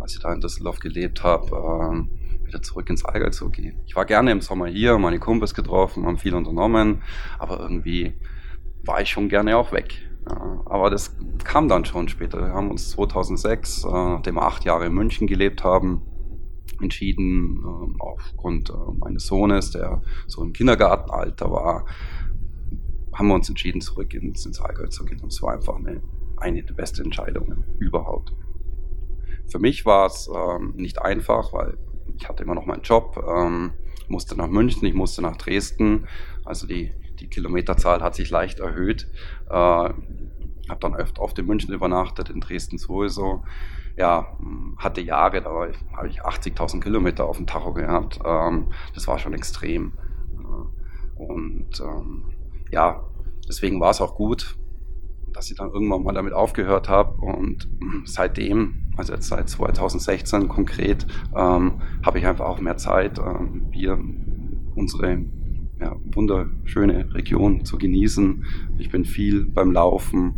als 0.00 0.14
ich 0.14 0.20
da 0.20 0.32
in 0.32 0.40
Düsseldorf 0.40 0.80
gelebt 0.80 1.22
habe, 1.22 1.90
ähm, 1.92 2.10
wieder 2.44 2.62
zurück 2.62 2.88
ins 2.90 3.04
Allgäu 3.04 3.30
zu 3.30 3.50
gehen. 3.50 3.80
Ich 3.86 3.96
war 3.96 4.04
gerne 4.04 4.32
im 4.32 4.40
Sommer 4.40 4.66
hier, 4.66 4.98
meine 4.98 5.18
Kumpels 5.18 5.54
getroffen, 5.54 6.06
haben 6.06 6.18
viel 6.18 6.34
unternommen, 6.34 7.02
aber 7.38 7.60
irgendwie 7.60 8.14
war 8.84 9.00
ich 9.00 9.10
schon 9.10 9.28
gerne 9.28 9.56
auch 9.56 9.72
weg. 9.72 9.94
Ja, 10.28 10.62
aber 10.66 10.90
das 10.90 11.16
kam 11.44 11.68
dann 11.68 11.84
schon 11.84 12.08
später. 12.08 12.38
Wir 12.38 12.52
haben 12.52 12.70
uns 12.70 12.90
2006, 12.90 13.84
äh, 13.84 13.88
nachdem 13.88 14.34
wir 14.36 14.42
acht 14.42 14.64
Jahre 14.64 14.86
in 14.86 14.94
München 14.94 15.26
gelebt 15.26 15.64
haben, 15.64 16.02
entschieden, 16.80 17.62
äh, 17.64 18.02
aufgrund 18.02 18.70
äh, 18.70 18.72
meines 18.98 19.26
Sohnes, 19.26 19.70
der 19.70 20.02
so 20.26 20.42
im 20.42 20.52
Kindergartenalter 20.52 21.50
war, 21.50 21.86
haben 23.12 23.28
wir 23.28 23.34
uns 23.34 23.48
entschieden, 23.48 23.80
zurück 23.80 24.14
ins, 24.14 24.46
ins 24.46 24.60
Allgäu 24.60 24.86
zu 24.86 25.04
gehen. 25.04 25.20
Und 25.20 25.32
es 25.32 25.42
war 25.42 25.54
einfach 25.54 25.76
eine, 25.76 26.00
eine 26.40 26.62
der 26.62 26.74
besten 26.74 27.04
Entscheidungen 27.04 27.64
überhaupt. 27.78 28.32
Für 29.46 29.58
mich 29.58 29.84
war 29.84 30.06
es 30.06 30.30
ähm, 30.34 30.74
nicht 30.76 31.02
einfach, 31.02 31.52
weil 31.52 31.76
ich 32.16 32.28
hatte 32.28 32.42
immer 32.42 32.54
noch 32.54 32.66
meinen 32.66 32.82
Job, 32.82 33.22
ähm, 33.28 33.72
musste 34.08 34.36
nach 34.36 34.48
München, 34.48 34.86
ich 34.86 34.94
musste 34.94 35.22
nach 35.22 35.36
Dresden. 35.36 36.06
Also 36.44 36.66
die, 36.66 36.92
die 37.18 37.28
Kilometerzahl 37.28 38.02
hat 38.02 38.14
sich 38.14 38.30
leicht 38.30 38.60
erhöht. 38.60 39.08
Äh, 39.48 39.52
habe 39.52 40.80
dann 40.80 40.94
oft, 40.94 41.18
oft 41.18 41.38
in 41.38 41.46
München 41.46 41.74
übernachtet, 41.74 42.30
in 42.30 42.40
Dresden 42.40 42.78
sowieso. 42.78 43.42
ja, 43.96 44.38
hatte 44.78 45.00
Jahre, 45.00 45.42
da 45.42 45.50
habe 45.96 46.08
ich 46.08 46.22
80.000 46.22 46.80
Kilometer 46.80 47.26
auf 47.26 47.36
dem 47.36 47.46
Tacho 47.46 47.72
gehabt. 47.72 48.20
Ähm, 48.24 48.72
das 48.94 49.08
war 49.08 49.18
schon 49.18 49.34
extrem. 49.34 49.92
Und 51.16 51.80
ähm, 51.80 52.32
ja, 52.70 53.04
deswegen 53.48 53.80
war 53.80 53.90
es 53.90 54.00
auch 54.00 54.14
gut, 54.14 54.56
dass 55.32 55.50
ich 55.50 55.56
dann 55.56 55.70
irgendwann 55.70 56.02
mal 56.02 56.14
damit 56.14 56.32
aufgehört 56.32 56.88
habe. 56.88 57.20
Und 57.20 57.68
seitdem, 58.04 58.92
also 58.96 59.12
jetzt 59.12 59.28
seit 59.28 59.48
2016 59.48 60.48
konkret, 60.48 61.06
ähm, 61.36 61.80
habe 62.04 62.18
ich 62.18 62.26
einfach 62.26 62.46
auch 62.46 62.60
mehr 62.60 62.76
Zeit, 62.76 63.18
ähm, 63.18 63.68
hier 63.72 63.98
unsere 64.74 65.24
ja, 65.80 65.96
wunderschöne 66.12 67.14
Region 67.14 67.64
zu 67.64 67.78
genießen. 67.78 68.44
Ich 68.78 68.90
bin 68.90 69.04
viel 69.04 69.46
beim 69.46 69.72
Laufen, 69.72 70.34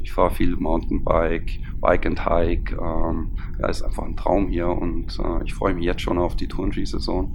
ich 0.00 0.12
fahre 0.12 0.30
viel 0.30 0.56
Mountainbike, 0.56 1.60
Bike 1.80 2.06
and 2.06 2.24
Hike. 2.24 2.76
Ähm, 2.80 3.32
ja, 3.58 3.68
ist 3.68 3.82
einfach 3.82 4.04
ein 4.04 4.16
Traum 4.16 4.48
hier 4.48 4.68
und 4.68 5.18
äh, 5.18 5.44
ich 5.44 5.52
freue 5.52 5.74
mich 5.74 5.84
jetzt 5.84 6.00
schon 6.00 6.18
auf 6.18 6.36
die 6.36 6.48
Tourenski-Saison. 6.48 7.30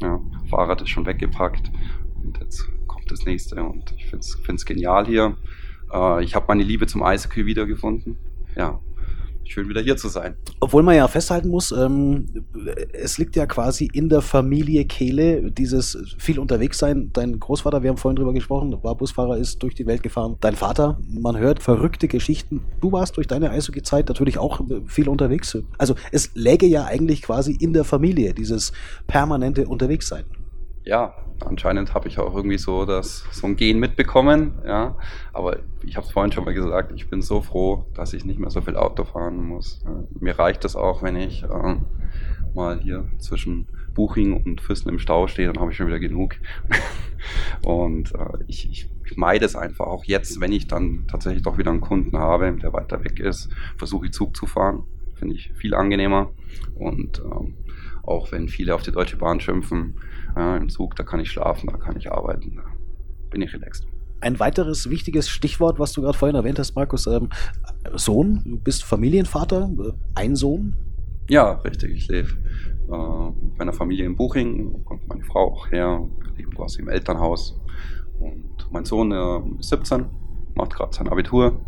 Ja, 0.00 0.20
Fahrrad 0.48 0.82
ist 0.82 0.88
schon 0.88 1.06
weggepackt 1.06 1.70
und 2.22 2.38
jetzt 2.40 2.68
kommt 2.86 3.10
das 3.10 3.24
nächste 3.24 3.62
und 3.62 3.94
ich 3.96 4.06
finde 4.06 4.54
es 4.54 4.64
genial 4.64 5.06
hier. 5.06 5.36
Äh, 5.92 6.24
ich 6.24 6.34
habe 6.34 6.46
meine 6.48 6.62
Liebe 6.62 6.86
zum 6.86 7.02
Eishockey 7.02 7.46
wiedergefunden. 7.46 8.16
Ja, 8.56 8.80
schön 9.44 9.68
wieder 9.68 9.80
hier 9.80 9.96
zu 9.96 10.08
sein. 10.08 10.36
Obwohl 10.60 10.82
man 10.82 10.96
ja 10.96 11.06
festhalten 11.08 11.48
muss, 11.48 11.72
ähm, 11.72 12.26
es 12.92 13.18
liegt 13.18 13.36
ja 13.36 13.46
quasi 13.46 13.88
in 13.92 14.08
der 14.08 14.20
Familie 14.20 14.84
Kehle 14.84 15.50
dieses 15.50 15.98
viel 16.18 16.38
unterwegs 16.38 16.78
sein. 16.78 17.10
Dein 17.12 17.38
Großvater, 17.38 17.82
wir 17.82 17.90
haben 17.90 17.96
vorhin 17.96 18.16
drüber 18.16 18.32
gesprochen, 18.32 18.76
war 18.82 18.94
Busfahrer, 18.94 19.36
ist 19.36 19.62
durch 19.62 19.74
die 19.74 19.86
Welt 19.86 20.02
gefahren. 20.02 20.36
Dein 20.40 20.56
Vater, 20.56 20.98
man 21.08 21.36
hört 21.38 21.62
verrückte 21.62 22.08
Geschichten. 22.08 22.62
Du 22.80 22.92
warst 22.92 23.16
durch 23.16 23.26
deine 23.26 23.50
Eishockey-Zeit 23.50 24.08
natürlich 24.08 24.38
auch 24.38 24.60
viel 24.86 25.08
unterwegs. 25.08 25.56
Also 25.78 25.94
es 26.12 26.30
läge 26.34 26.66
ja 26.66 26.84
eigentlich 26.84 27.22
quasi 27.22 27.52
in 27.52 27.72
der 27.72 27.84
Familie, 27.84 28.34
dieses 28.34 28.72
permanente 29.06 29.66
Unterwegssein. 29.66 30.24
Ja, 30.86 31.14
anscheinend 31.44 31.94
habe 31.94 32.06
ich 32.06 32.20
auch 32.20 32.32
irgendwie 32.32 32.58
so 32.58 32.84
das 32.84 33.26
so 33.32 33.48
ein 33.48 33.56
Gen 33.56 33.80
mitbekommen, 33.80 34.60
ja. 34.64 34.96
Aber 35.32 35.58
ich 35.84 35.96
habe 35.96 36.06
es 36.06 36.12
vorhin 36.12 36.30
schon 36.30 36.44
mal 36.44 36.54
gesagt, 36.54 36.92
ich 36.94 37.10
bin 37.10 37.22
so 37.22 37.42
froh, 37.42 37.86
dass 37.94 38.12
ich 38.12 38.24
nicht 38.24 38.38
mehr 38.38 38.50
so 38.50 38.60
viel 38.60 38.76
Auto 38.76 39.02
fahren 39.02 39.44
muss. 39.44 39.84
Mir 40.18 40.38
reicht 40.38 40.64
es 40.64 40.76
auch, 40.76 41.02
wenn 41.02 41.16
ich 41.16 41.42
äh, 41.42 41.76
mal 42.54 42.80
hier 42.80 43.08
zwischen 43.18 43.66
Buching 43.94 44.40
und 44.40 44.60
Füssen 44.60 44.88
im 44.88 45.00
Stau 45.00 45.26
stehe, 45.26 45.48
dann 45.52 45.60
habe 45.60 45.72
ich 45.72 45.76
schon 45.76 45.88
wieder 45.88 45.98
genug. 45.98 46.36
und 47.64 48.14
äh, 48.14 48.44
ich, 48.46 48.70
ich, 48.70 48.88
ich 49.04 49.16
meide 49.16 49.44
es 49.44 49.56
einfach. 49.56 49.86
Auch 49.86 50.04
jetzt, 50.04 50.40
wenn 50.40 50.52
ich 50.52 50.68
dann 50.68 51.08
tatsächlich 51.08 51.42
doch 51.42 51.58
wieder 51.58 51.72
einen 51.72 51.80
Kunden 51.80 52.16
habe, 52.16 52.52
der 52.52 52.72
weiter 52.72 53.02
weg 53.02 53.18
ist, 53.18 53.48
versuche 53.76 54.06
ich 54.06 54.12
Zug 54.12 54.36
zu 54.36 54.46
fahren. 54.46 54.84
Finde 55.16 55.34
ich 55.34 55.52
viel 55.54 55.74
angenehmer. 55.74 56.30
Und 56.74 57.22
ähm, 57.24 57.54
auch 58.02 58.30
wenn 58.32 58.48
viele 58.48 58.74
auf 58.74 58.82
die 58.82 58.92
Deutsche 58.92 59.16
Bahn 59.16 59.40
schimpfen, 59.40 59.96
ja, 60.36 60.56
im 60.56 60.68
Zug, 60.68 60.94
da 60.96 61.02
kann 61.02 61.20
ich 61.20 61.30
schlafen, 61.30 61.68
da 61.70 61.78
kann 61.78 61.96
ich 61.96 62.12
arbeiten, 62.12 62.56
da 62.56 62.64
bin 63.30 63.42
ich 63.42 63.52
relaxed. 63.52 63.86
Ein 64.20 64.38
weiteres 64.38 64.88
wichtiges 64.88 65.28
Stichwort, 65.28 65.78
was 65.78 65.92
du 65.92 66.02
gerade 66.02 66.16
vorhin 66.16 66.36
erwähnt 66.36 66.58
hast, 66.58 66.74
Markus, 66.74 67.06
ähm, 67.06 67.28
Sohn, 67.94 68.42
du 68.44 68.58
bist 68.58 68.84
Familienvater, 68.84 69.70
äh, 69.78 69.92
ein 70.14 70.36
Sohn? 70.36 70.74
Ja, 71.28 71.52
richtig. 71.52 71.92
Ich 71.92 72.08
lebe 72.08 72.28
äh, 72.28 72.88
bei 72.88 73.60
einer 73.60 73.72
Familie 73.72 74.06
in 74.06 74.16
Buching, 74.16 74.84
kommt 74.84 75.08
meine 75.08 75.24
Frau 75.24 75.52
auch 75.52 75.70
her, 75.70 76.08
wir 76.22 76.32
leben 76.36 76.54
quasi 76.54 76.80
im 76.80 76.88
Elternhaus. 76.88 77.60
Und 78.20 78.66
mein 78.70 78.84
Sohn 78.84 79.12
äh, 79.12 79.60
ist 79.60 79.68
17, 79.70 80.06
macht 80.54 80.74
gerade 80.74 80.94
sein 80.94 81.08
Abitur, 81.08 81.60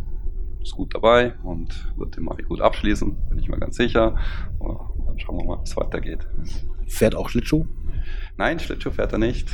ist 0.62 0.72
gut 0.72 0.94
dabei 0.94 1.34
und 1.42 1.92
wird 1.96 2.16
den 2.16 2.24
Mali 2.24 2.42
gut 2.42 2.60
abschließen, 2.60 3.16
bin 3.28 3.38
ich 3.38 3.48
mir 3.48 3.58
ganz 3.58 3.76
sicher. 3.76 4.16
Und 4.58 5.06
dann 5.06 5.18
schauen 5.18 5.38
wir 5.38 5.44
mal, 5.44 5.58
wie 5.58 5.64
es 5.64 5.76
weitergeht. 5.76 6.26
Fährt 6.86 7.14
auch 7.14 7.28
Schlittschuh? 7.28 7.66
Nein, 8.36 8.58
Schlittschuh 8.58 8.90
fährt 8.90 9.12
er 9.12 9.18
nicht. 9.18 9.50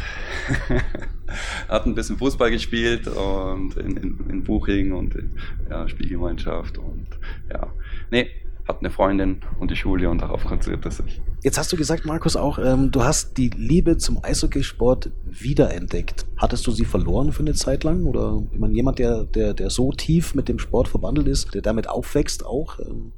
hat 1.69 1.87
ein 1.87 1.95
bisschen 1.95 2.19
Fußball 2.19 2.51
gespielt 2.51 3.09
und 3.09 3.77
in, 3.77 3.97
in, 3.97 4.31
in 4.31 4.45
Buching 4.45 4.93
und 4.93 5.14
in 5.14 5.37
ja, 5.71 5.88
Spielgemeinschaft 5.88 6.79
und 6.79 7.09
ja, 7.51 7.73
nee, 8.11 8.29
hat 8.66 8.79
eine 8.81 8.90
Freundin 8.90 9.40
und 9.61 9.70
die 9.70 9.77
Schule 9.77 10.09
und 10.09 10.22
darauf 10.22 10.44
konzentriert 10.44 10.85
er 10.85 10.90
sich. 10.90 11.20
Jetzt 11.42 11.59
hast 11.59 11.70
du 11.72 11.77
gesagt, 11.77 12.07
Markus, 12.07 12.35
auch, 12.35 12.59
ähm, 12.59 12.90
du 12.90 13.05
hast 13.05 13.37
die 13.37 13.50
Liebe 13.50 13.98
zum 13.98 14.24
Eishockeysport 14.24 15.11
wiederentdeckt. 15.27 16.24
Hattest 16.38 16.66
du 16.66 16.70
sie 16.70 16.87
verloren 16.87 17.33
für 17.33 17.42
eine 17.42 17.53
Zeit 17.53 17.85
lang? 17.85 18.05
Oder 18.05 18.42
ich 18.53 18.59
meine, 18.59 18.74
jemand, 18.74 18.98
der, 18.98 19.24
der, 19.24 19.53
der 19.53 19.68
so 19.68 19.92
tief 19.92 20.35
mit 20.35 20.48
dem 20.48 20.59
Sport 20.59 20.88
verwandelt 20.88 21.29
ist, 21.29 21.55
der 21.55 21.61
damit 21.61 21.88
aufwächst 21.88 22.46
auch, 22.46 22.79
ähm, 22.79 23.12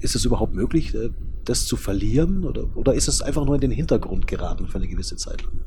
ist 0.00 0.16
es 0.16 0.24
überhaupt 0.24 0.54
möglich, 0.54 0.94
äh, 0.94 1.10
das 1.44 1.66
zu 1.66 1.76
verlieren? 1.76 2.44
Oder, 2.44 2.64
oder 2.74 2.94
ist 2.94 3.06
es 3.06 3.22
einfach 3.22 3.44
nur 3.44 3.54
in 3.54 3.60
den 3.60 3.70
Hintergrund 3.70 4.26
geraten 4.26 4.66
für 4.66 4.78
eine 4.78 4.88
gewisse 4.88 5.16
Zeit 5.16 5.42
lang? 5.44 5.60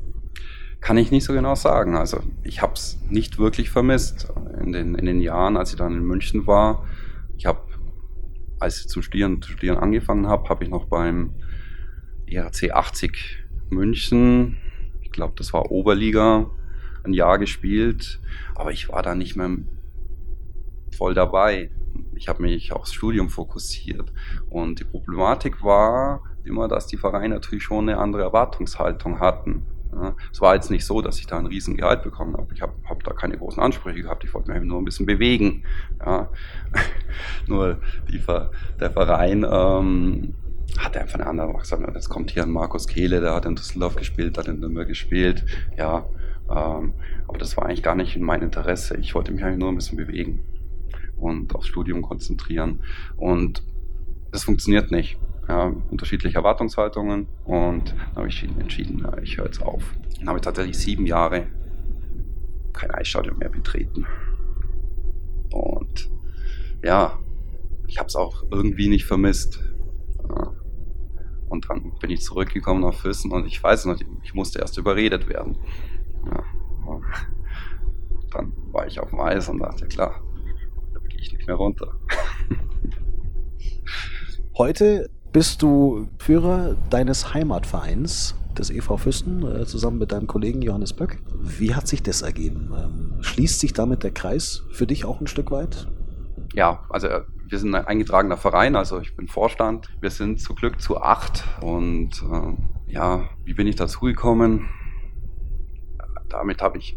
Kann 0.82 0.98
ich 0.98 1.12
nicht 1.12 1.24
so 1.24 1.32
genau 1.32 1.56
sagen. 1.56 1.96
Also 1.96 2.20
ich 2.44 2.62
habe 2.62 2.74
es 2.74 3.00
nicht 3.10 3.40
wirklich 3.40 3.70
vermisst 3.70 4.28
in 4.60 4.74
den, 4.74 4.96
in 4.96 5.06
den 5.06 5.22
Jahren, 5.22 5.56
als 5.56 5.72
ich 5.72 5.78
dann 5.78 5.94
in 5.94 6.04
München 6.04 6.46
war. 6.46 6.84
Ich 7.38 7.46
habe, 7.46 7.60
als 8.60 8.82
ich 8.82 8.88
zum 8.88 9.02
Studieren, 9.02 9.42
zu 9.42 9.52
studieren 9.52 9.78
angefangen 9.78 10.28
habe, 10.28 10.50
habe 10.50 10.64
ich 10.64 10.70
noch 10.70 10.86
beim 10.86 11.34
ERC 12.28 12.72
80 12.72 13.44
München, 13.70 14.58
ich 15.02 15.12
glaube, 15.12 15.34
das 15.36 15.54
war 15.54 15.72
Oberliga, 15.72 16.50
ein 17.04 17.14
Jahr 17.14 17.38
gespielt. 17.38 18.20
Aber 18.56 18.72
ich 18.72 18.90
war 18.90 19.04
da 19.04 19.14
nicht 19.16 19.36
mehr 19.36 19.50
voll 20.92 21.14
dabei 21.14 21.70
ich 22.16 22.28
habe 22.28 22.42
mich 22.42 22.72
aufs 22.72 22.94
Studium 22.94 23.30
fokussiert. 23.30 24.12
Und 24.50 24.80
die 24.80 24.84
Problematik 24.84 25.64
war 25.64 26.24
immer, 26.44 26.68
dass 26.68 26.88
die 26.88 26.98
Vereine 26.98 27.36
natürlich 27.36 27.64
schon 27.64 27.90
eine 27.90 27.98
andere 27.98 28.24
Erwartungshaltung 28.24 29.20
hatten. 29.20 29.66
Ja, 29.96 30.16
es 30.32 30.42
war 30.42 30.56
jetzt 30.56 30.72
nicht 30.72 30.86
so, 30.86 31.02
dass 31.02 31.20
ich 31.20 31.28
da 31.28 31.38
ein 31.38 31.46
riesen 31.46 31.78
Gehalt 31.78 32.04
bekommen 32.04 32.36
habe. 32.36 32.54
Ich 32.54 32.62
habe 32.62 32.74
hab 32.90 33.04
da 33.04 33.14
keine 33.14 33.38
großen 33.38 33.62
Ansprüche 33.62 34.02
gehabt. 34.02 34.24
Ich 34.24 34.34
wollte 34.34 34.52
mich 34.52 34.62
nur 34.64 34.82
ein 34.82 34.86
bisschen 34.86 35.06
bewegen. 35.06 35.64
Ja. 36.00 36.30
nur 37.48 37.80
die, 38.12 38.22
der 38.80 38.92
Verein 38.92 39.46
ähm, 39.50 40.34
hatte 40.78 41.02
einfach 41.02 41.20
eine 41.20 41.28
andere 41.28 41.54
gesagt, 41.54 41.84
jetzt 41.96 42.10
kommt 42.10 42.32
hier 42.32 42.44
ein 42.44 42.52
Markus 42.52 42.88
Kehle, 42.88 43.22
der 43.22 43.36
hat 43.36 43.46
in 43.46 43.56
Düsseldorf 43.56 43.96
gespielt, 43.96 44.38
hat 44.38 44.48
in 44.48 44.60
Nürnberg 44.60 44.88
gespielt. 44.88 45.46
Ja, 45.78 46.06
ähm, 46.50 46.94
aber 47.28 47.38
das 47.38 47.56
war 47.58 47.66
eigentlich 47.66 47.84
gar 47.84 47.96
nicht 47.96 48.16
in 48.16 48.24
mein 48.24 48.42
Interesse. 48.42 48.98
Ich 48.98 49.14
wollte 49.16 49.32
mich 49.32 49.44
eigentlich 49.44 49.60
nur 49.60 49.70
ein 49.70 49.76
bisschen 49.76 49.98
bewegen 49.98 50.44
und 51.18 51.56
aufs 51.56 51.68
Studium 51.68 52.02
konzentrieren. 52.02 52.84
Und 53.18 53.64
das 54.32 54.44
funktioniert 54.44 54.92
nicht. 54.92 55.18
Ja, 55.48 55.74
unterschiedliche 55.92 56.38
Erwartungshaltungen 56.38 57.28
und 57.44 57.92
dann 57.92 58.16
habe 58.16 58.28
ich 58.30 58.44
entschieden, 58.44 59.06
ich 59.22 59.38
höre 59.38 59.46
jetzt 59.46 59.62
auf. 59.62 59.96
Dann 60.18 60.30
habe 60.30 60.38
ich 60.38 60.44
tatsächlich 60.44 60.78
sieben 60.78 61.06
Jahre 61.06 61.48
kein 62.72 62.92
Eisstadion 62.92 63.38
mehr 63.38 63.50
betreten. 63.50 64.06
Und 65.52 66.10
ja, 66.82 67.20
ich 67.88 68.00
habe 68.00 68.08
es 68.08 68.16
auch 68.16 68.44
irgendwie 68.52 68.88
nicht 68.88 69.06
vermisst. 69.06 69.62
Und 71.50 71.70
dann 71.70 71.94
bin 72.00 72.10
ich 72.10 72.22
zurückgekommen 72.22 72.82
nach 72.82 72.96
Füssen 72.96 73.32
und 73.32 73.46
ich 73.46 73.62
weiß 73.62 73.86
noch, 73.86 74.00
ich 74.24 74.34
musste 74.34 74.60
erst 74.60 74.78
überredet 74.78 75.28
werden. 75.28 75.58
Dann 78.32 78.54
war 78.72 78.88
ich 78.88 79.00
auf 79.00 79.10
dem 79.10 79.20
Eis 79.20 79.50
und 79.50 79.60
dachte, 79.60 79.88
klar, 79.88 80.24
ich 81.24 81.34
nicht 81.34 81.48
mehr 81.48 81.56
runter. 81.56 81.96
Heute 84.58 85.10
bist 85.34 85.62
du 85.64 86.08
Führer 86.20 86.78
deines 86.90 87.34
Heimatvereins, 87.34 88.36
des 88.58 88.70
EV 88.70 88.98
Füssen, 88.98 89.44
äh, 89.44 89.66
zusammen 89.66 89.98
mit 89.98 90.12
deinem 90.12 90.28
Kollegen 90.28 90.62
Johannes 90.62 90.94
Böck. 90.94 91.18
Wie 91.42 91.74
hat 91.74 91.88
sich 91.88 92.04
das 92.04 92.22
ergeben? 92.22 92.72
Ähm, 92.78 93.24
schließt 93.24 93.60
sich 93.60 93.74
damit 93.74 94.04
der 94.04 94.12
Kreis 94.12 94.64
für 94.72 94.86
dich 94.86 95.06
auch 95.06 95.20
ein 95.20 95.28
Stück 95.28 95.50
weit? 95.50 95.88
Ja, 96.54 96.86
also 96.90 97.08
äh, 97.08 97.24
wir 97.48 97.58
sind 97.58 97.74
ein 97.74 97.86
eingetragener 97.86 98.38
Verein, 98.38 98.76
also 98.76 99.00
ich 99.00 99.16
bin 99.16 99.28
Vorstand. 99.28 99.90
Wir 100.02 100.12
sind 100.12 100.40
zu 100.40 100.54
Glück 100.54 100.80
zu 100.80 101.02
acht 101.02 101.44
und 101.62 102.24
äh, 102.32 102.92
ja, 102.92 103.28
wie 103.44 103.56
bin 103.56 103.66
ich 103.66 103.76
dazu 103.76 104.02
gekommen? 104.02 104.70
Damit 106.30 106.62
habe 106.62 106.78
ich 106.78 106.96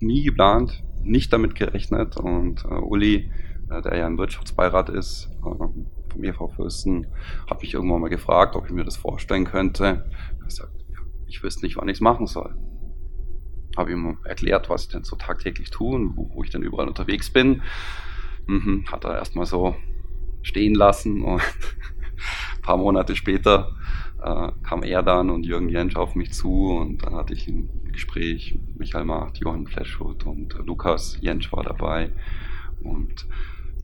nie 0.00 0.24
geplant, 0.24 0.82
nicht 1.04 1.32
damit 1.32 1.54
gerechnet 1.54 2.16
und 2.16 2.64
äh, 2.64 2.74
Uli 2.74 3.30
äh, 3.70 3.82
der 3.82 3.96
ja 3.96 4.06
im 4.06 4.18
Wirtschaftsbeirat 4.18 4.88
ist, 4.88 5.30
äh, 6.08 6.12
vom 6.12 6.24
EV 6.24 6.48
Fürsten, 6.54 7.06
hat 7.48 7.62
mich 7.62 7.74
irgendwann 7.74 8.00
mal 8.00 8.08
gefragt, 8.08 8.56
ob 8.56 8.66
ich 8.66 8.72
mir 8.72 8.84
das 8.84 8.96
vorstellen 8.96 9.44
könnte. 9.44 10.06
Ich 10.10 10.34
habe 10.34 10.44
gesagt, 10.44 10.72
ich 11.26 11.42
wüsste 11.42 11.64
nicht, 11.64 11.76
wann 11.76 11.88
ich 11.88 11.98
es 11.98 12.00
machen 12.00 12.26
soll. 12.26 12.54
Habe 13.76 13.92
ihm 13.92 14.18
erklärt, 14.24 14.70
was 14.70 14.84
ich 14.84 14.88
denn 14.88 15.04
so 15.04 15.16
tagtäglich 15.16 15.70
tue 15.70 15.94
und 15.94 16.16
wo, 16.16 16.30
wo 16.34 16.42
ich 16.42 16.50
denn 16.50 16.62
überall 16.62 16.88
unterwegs 16.88 17.30
bin. 17.30 17.62
Mhm, 18.46 18.86
hat 18.90 19.04
er 19.04 19.16
erstmal 19.16 19.46
so 19.46 19.76
stehen 20.42 20.74
lassen 20.74 21.22
und 21.22 21.40
ein 21.40 22.62
paar 22.62 22.76
Monate 22.76 23.14
später 23.14 23.76
äh, 24.22 24.50
kam 24.62 24.82
er 24.82 25.02
dann 25.02 25.30
und 25.30 25.44
Jürgen 25.44 25.68
Jentsch 25.68 25.96
auf 25.96 26.14
mich 26.14 26.32
zu 26.32 26.70
und 26.70 27.04
dann 27.04 27.14
hatte 27.14 27.34
ich 27.34 27.46
ein 27.46 27.68
Gespräch, 27.92 28.58
Michael 28.76 29.04
Macht, 29.04 29.38
Johann 29.38 29.66
Fleschhut 29.66 30.26
und 30.26 30.54
Lukas 30.64 31.18
Jentsch 31.20 31.52
war 31.52 31.62
dabei 31.62 32.12
und 32.82 33.26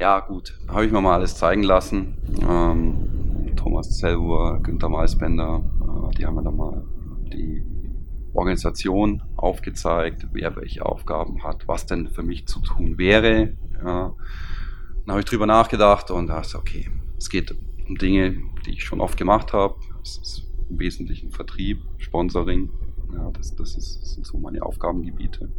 ja, 0.01 0.21
gut, 0.21 0.59
habe 0.69 0.87
ich 0.87 0.93
mir 0.93 1.01
mal 1.01 1.15
alles 1.15 1.37
zeigen 1.37 1.63
lassen. 1.63 2.17
Ähm, 2.49 3.55
Thomas 3.57 3.97
Zellhuber, 3.99 4.61
Günther 4.63 4.89
Maisbender, 4.89 5.63
äh, 5.81 6.17
die 6.17 6.27
haben 6.27 6.35
mir 6.35 6.43
dann 6.43 6.57
mal 6.57 6.85
die 7.33 7.65
Organisation 8.35 9.23
aufgezeigt, 9.37 10.27
wer 10.33 10.57
welche 10.57 10.85
Aufgaben 10.85 11.45
hat, 11.45 11.69
was 11.69 11.87
denn 11.87 12.09
für 12.09 12.23
mich 12.23 12.47
zu 12.47 12.61
tun 12.61 12.99
wäre. 12.99 13.57
Ja. 13.77 14.15
Dann 15.05 15.13
habe 15.13 15.21
ich 15.21 15.27
drüber 15.27 15.47
nachgedacht 15.47 16.11
und 16.11 16.27
dachte, 16.27 16.59
okay, 16.59 16.91
es 17.19 17.31
geht 17.31 17.55
um 17.89 17.97
Dinge, 17.97 18.43
die 18.67 18.73
ich 18.73 18.85
schon 18.85 19.01
oft 19.01 19.17
gemacht 19.17 19.53
habe. 19.53 19.77
Es 20.03 20.19
ist 20.19 20.47
im 20.69 20.79
Wesentlichen 20.79 21.31
Vertrieb, 21.31 21.83
Sponsoring. 21.99 22.71
Ja, 23.13 23.31
das, 23.31 23.55
das, 23.55 23.77
ist, 23.77 24.01
das 24.03 24.15
sind 24.15 24.27
so 24.27 24.39
meine 24.39 24.63
Aufgabengebiete. 24.63 25.53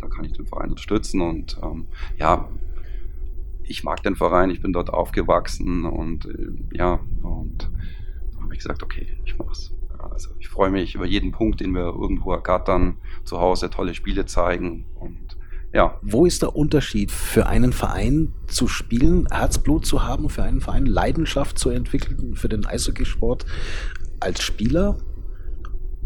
Da 0.00 0.08
kann 0.08 0.24
ich 0.24 0.32
den 0.32 0.46
Verein 0.46 0.70
unterstützen 0.70 1.22
und 1.22 1.58
ähm, 1.62 1.86
ja, 2.18 2.48
ich 3.68 3.84
mag 3.84 4.02
den 4.02 4.16
Verein, 4.16 4.50
ich 4.50 4.60
bin 4.60 4.72
dort 4.72 4.90
aufgewachsen 4.90 5.84
und 5.84 6.26
äh, 6.26 6.76
ja, 6.76 7.00
und 7.22 7.70
dann 8.32 8.42
habe 8.42 8.54
ich 8.54 8.60
gesagt, 8.60 8.82
okay, 8.82 9.06
ich 9.24 9.36
mach's. 9.38 9.72
Also 9.98 10.30
ich 10.38 10.48
freue 10.48 10.70
mich 10.70 10.94
über 10.94 11.06
jeden 11.06 11.32
Punkt, 11.32 11.60
den 11.60 11.74
wir 11.74 11.82
irgendwo 11.82 12.32
ergattern, 12.32 12.96
zu 13.24 13.40
Hause 13.40 13.70
tolle 13.70 13.94
Spiele 13.94 14.24
zeigen 14.24 14.86
und 14.94 15.36
ja. 15.72 15.98
Wo 16.00 16.24
ist 16.24 16.42
der 16.42 16.56
Unterschied 16.56 17.10
für 17.10 17.46
einen 17.46 17.72
Verein 17.72 18.32
zu 18.46 18.68
spielen, 18.68 19.26
Herzblut 19.30 19.84
zu 19.84 20.04
haben, 20.04 20.30
für 20.30 20.42
einen 20.42 20.60
Verein 20.60 20.86
Leidenschaft 20.86 21.58
zu 21.58 21.70
entwickeln, 21.70 22.34
für 22.36 22.48
den 22.48 22.64
Eishockeysport 22.64 23.44
als 24.20 24.42
Spieler 24.42 24.96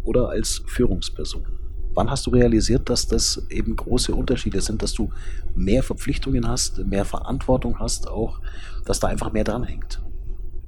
oder 0.03 0.31
als 0.31 0.63
Führungsperson? 0.67 1.60
Wann 1.95 2.11
hast 2.11 2.27
du 2.27 2.31
realisiert, 2.31 2.89
dass 2.89 3.09
das 3.09 3.47
eben 3.51 3.75
große 3.75 4.15
Unterschiede 4.15 4.61
sind, 4.61 4.83
dass 4.83 4.93
du 4.93 5.11
mehr 5.57 5.83
Verpflichtungen 5.83 6.47
hast, 6.47 6.85
mehr 6.87 7.05
Verantwortung 7.05 7.79
hast, 7.79 8.09
auch, 8.09 8.41
dass 8.85 9.01
da 9.01 9.09
einfach 9.09 9.33
mehr 9.33 9.45
dran 9.45 9.65
hängt? 9.65 10.01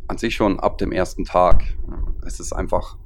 An 0.08 0.18
sich 0.18 0.35
schon 0.35 0.58
ab 0.58 0.78
dem 0.78 0.90
ersten 0.90 1.24
Tag. 1.24 1.64
Es 2.26 2.40
ist 2.40 2.52
einfach 2.52 2.96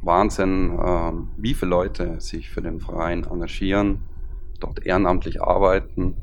Wahnsinn, 0.00 0.78
ähm, 0.82 1.28
wie 1.36 1.54
viele 1.54 1.70
Leute 1.70 2.20
sich 2.20 2.50
für 2.50 2.62
den 2.62 2.80
Verein 2.80 3.24
engagieren, 3.24 4.00
dort 4.60 4.84
ehrenamtlich 4.84 5.42
arbeiten, 5.42 6.16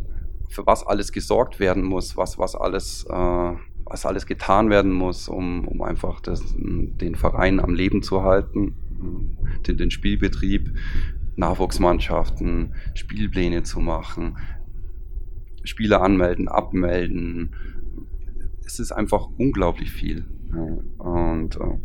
für 0.49 0.65
was 0.65 0.85
alles 0.85 1.11
gesorgt 1.11 1.59
werden 1.59 1.83
muss, 1.83 2.17
was, 2.17 2.37
was, 2.37 2.55
alles, 2.55 3.05
äh, 3.09 3.53
was 3.85 4.05
alles 4.05 4.25
getan 4.25 4.69
werden 4.69 4.91
muss, 4.91 5.27
um, 5.27 5.67
um 5.67 5.81
einfach 5.81 6.21
das, 6.21 6.41
den 6.57 7.15
Verein 7.15 7.59
am 7.59 7.75
Leben 7.75 8.01
zu 8.01 8.23
halten, 8.23 8.75
den 9.67 9.91
Spielbetrieb, 9.91 10.71
Nachwuchsmannschaften, 11.35 12.73
Spielpläne 12.93 13.63
zu 13.63 13.79
machen, 13.79 14.37
Spieler 15.63 16.01
anmelden, 16.01 16.47
abmelden. 16.47 17.55
Es 18.65 18.79
ist 18.79 18.91
einfach 18.91 19.27
unglaublich 19.37 19.91
viel. 19.91 20.25
Und 20.97 21.55
äh, 21.57 21.77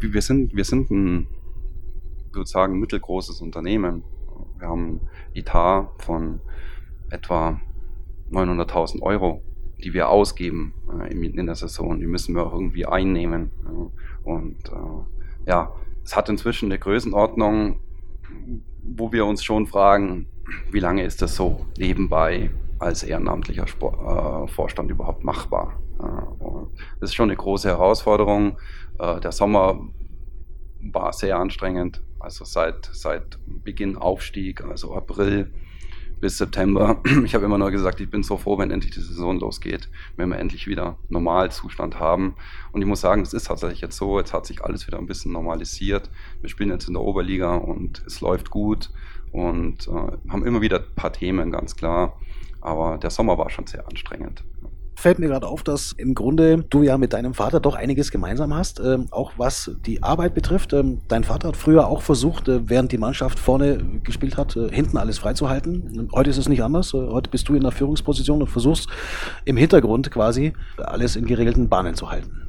wir 0.00 0.22
sind, 0.22 0.54
wir 0.54 0.64
sind 0.64 0.90
ein, 0.90 1.26
sozusagen 2.32 2.78
mittelgroßes 2.78 3.40
Unternehmen. 3.40 4.04
Wir 4.58 4.68
haben 4.68 5.00
Etat 5.34 5.88
von 5.98 6.40
etwa 7.10 7.60
900.000 8.30 9.02
Euro, 9.02 9.42
die 9.82 9.94
wir 9.94 10.08
ausgeben 10.08 10.74
äh, 11.00 11.12
in, 11.12 11.46
der 11.46 11.54
Saison. 11.54 11.98
Die 12.00 12.06
müssen 12.06 12.34
wir 12.34 12.46
auch 12.46 12.52
irgendwie 12.52 12.86
einnehmen. 12.86 13.50
Und 14.24 14.68
äh, 14.68 15.48
ja, 15.48 15.72
es 16.04 16.16
hat 16.16 16.28
inzwischen 16.28 16.66
eine 16.66 16.78
Größenordnung, 16.78 17.80
wo 18.82 19.12
wir 19.12 19.26
uns 19.26 19.44
schon 19.44 19.66
fragen, 19.66 20.26
wie 20.70 20.80
lange 20.80 21.04
ist 21.04 21.22
das 21.22 21.34
so 21.34 21.66
nebenbei 21.76 22.50
als 22.78 23.02
ehrenamtlicher 23.02 23.66
Sport, 23.66 23.94
äh, 23.94 24.52
Vorstand 24.52 24.90
überhaupt 24.90 25.24
machbar? 25.24 25.80
das 27.00 27.10
ist 27.10 27.14
schon 27.16 27.28
eine 27.28 27.36
große 27.36 27.68
Herausforderung. 27.68 28.56
Äh, 28.98 29.18
der 29.20 29.32
Sommer 29.32 29.80
war 30.80 31.12
sehr 31.12 31.38
anstrengend, 31.38 32.02
also 32.20 32.44
seit, 32.44 32.88
seit 32.92 33.38
Beginn 33.46 33.96
Aufstieg, 33.96 34.62
also 34.64 34.94
April 34.94 35.52
bis 36.20 36.38
September. 36.38 37.00
Ich 37.24 37.34
habe 37.34 37.44
immer 37.44 37.58
nur 37.58 37.70
gesagt, 37.70 38.00
ich 38.00 38.10
bin 38.10 38.22
so 38.22 38.36
froh, 38.36 38.58
wenn 38.58 38.70
endlich 38.70 38.92
die 38.92 39.00
Saison 39.00 39.38
losgeht, 39.38 39.88
wenn 40.16 40.28
wir 40.30 40.38
endlich 40.38 40.66
wieder 40.66 40.96
Normalzustand 41.08 41.98
haben. 41.98 42.36
Und 42.72 42.80
ich 42.80 42.86
muss 42.86 43.00
sagen, 43.00 43.22
es 43.22 43.34
ist 43.34 43.48
tatsächlich 43.48 43.80
jetzt 43.80 43.96
so, 43.96 44.18
jetzt 44.18 44.32
hat 44.32 44.46
sich 44.46 44.64
alles 44.64 44.86
wieder 44.86 44.98
ein 44.98 45.06
bisschen 45.06 45.32
normalisiert. 45.32 46.10
Wir 46.40 46.48
spielen 46.48 46.70
jetzt 46.70 46.88
in 46.88 46.94
der 46.94 47.02
Oberliga 47.02 47.56
und 47.56 48.02
es 48.06 48.20
läuft 48.20 48.50
gut 48.50 48.90
und 49.32 49.88
äh, 49.88 50.30
haben 50.30 50.46
immer 50.46 50.60
wieder 50.60 50.78
ein 50.78 50.94
paar 50.94 51.12
Themen, 51.12 51.50
ganz 51.50 51.76
klar. 51.76 52.18
Aber 52.60 52.98
der 52.98 53.10
Sommer 53.10 53.38
war 53.38 53.50
schon 53.50 53.66
sehr 53.66 53.86
anstrengend 53.86 54.42
fällt 54.98 55.20
mir 55.20 55.28
gerade 55.28 55.46
auf, 55.46 55.62
dass 55.62 55.92
im 55.92 56.14
Grunde 56.14 56.64
du 56.68 56.82
ja 56.82 56.98
mit 56.98 57.12
deinem 57.12 57.32
Vater 57.32 57.60
doch 57.60 57.76
einiges 57.76 58.10
gemeinsam 58.10 58.52
hast, 58.52 58.80
ähm, 58.80 59.06
auch 59.12 59.32
was 59.36 59.70
die 59.86 60.02
Arbeit 60.02 60.34
betrifft. 60.34 60.72
Ähm, 60.72 61.02
dein 61.06 61.22
Vater 61.22 61.48
hat 61.48 61.56
früher 61.56 61.86
auch 61.86 62.02
versucht, 62.02 62.48
äh, 62.48 62.68
während 62.68 62.90
die 62.90 62.98
Mannschaft 62.98 63.38
vorne 63.38 63.78
gespielt 64.02 64.36
hat, 64.36 64.56
äh, 64.56 64.68
hinten 64.70 64.96
alles 64.96 65.18
freizuhalten. 65.18 66.08
Heute 66.12 66.30
ist 66.30 66.38
es 66.38 66.48
nicht 66.48 66.64
anders. 66.64 66.94
Äh, 66.94 66.98
heute 66.98 67.30
bist 67.30 67.48
du 67.48 67.54
in 67.54 67.62
der 67.62 67.70
Führungsposition 67.70 68.42
und 68.42 68.48
versuchst 68.48 68.88
im 69.44 69.56
Hintergrund 69.56 70.10
quasi 70.10 70.52
alles 70.78 71.14
in 71.14 71.26
geregelten 71.26 71.68
Bahnen 71.68 71.94
zu 71.94 72.10
halten. 72.10 72.47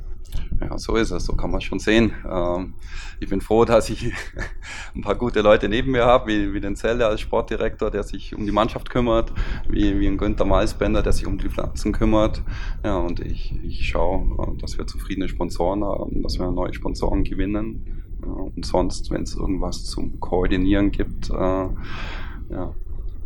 Ja, 0.62 0.78
so 0.78 0.96
ist 0.96 1.12
es, 1.12 1.26
so 1.26 1.34
kann 1.34 1.52
man 1.52 1.62
schon 1.62 1.80
sehen. 1.80 2.12
Ähm, 2.30 2.74
ich 3.20 3.30
bin 3.30 3.42
froh, 3.42 3.66
dass 3.66 3.90
ich 3.90 4.12
ein 4.96 5.02
paar 5.02 5.16
gute 5.16 5.42
Leute 5.42 5.70
neben 5.70 5.92
mir 5.92 6.06
habe, 6.06 6.54
wie, 6.54 6.60
den 6.60 6.76
Zelle 6.76 7.08
als 7.08 7.22
Sportdirektor, 7.22 7.92
der 7.92 8.04
sich 8.04 8.36
um 8.36 8.46
die 8.46 8.52
Mannschaft 8.52 8.90
kümmert, 8.90 9.34
wie, 9.68 10.00
wie 10.00 10.08
ein 10.08 10.18
Günther 10.18 10.46
Malsbender, 10.46 11.02
der 11.02 11.14
sich 11.14 11.28
um 11.28 11.38
die 11.38 11.50
Pflanzen 11.50 11.92
kümmert. 11.92 12.42
Ja, 12.84 12.98
und 12.98 13.20
ich, 13.20 13.54
ich 13.64 13.88
schaue, 13.88 14.58
dass 14.60 14.78
wir 14.78 14.88
zufriedene 14.88 15.30
Sponsoren 15.30 15.84
haben, 15.84 16.22
dass 16.24 16.40
wir 16.40 16.50
neue 16.52 16.74
Sponsoren 16.74 17.24
gewinnen. 17.24 18.04
Und 18.22 18.66
sonst, 18.66 19.12
wenn 19.12 19.24
es 19.24 19.36
irgendwas 19.36 19.86
zum 19.86 20.20
Koordinieren 20.20 20.92
gibt, 20.92 21.30
äh, 21.30 21.34
ja, 21.34 22.74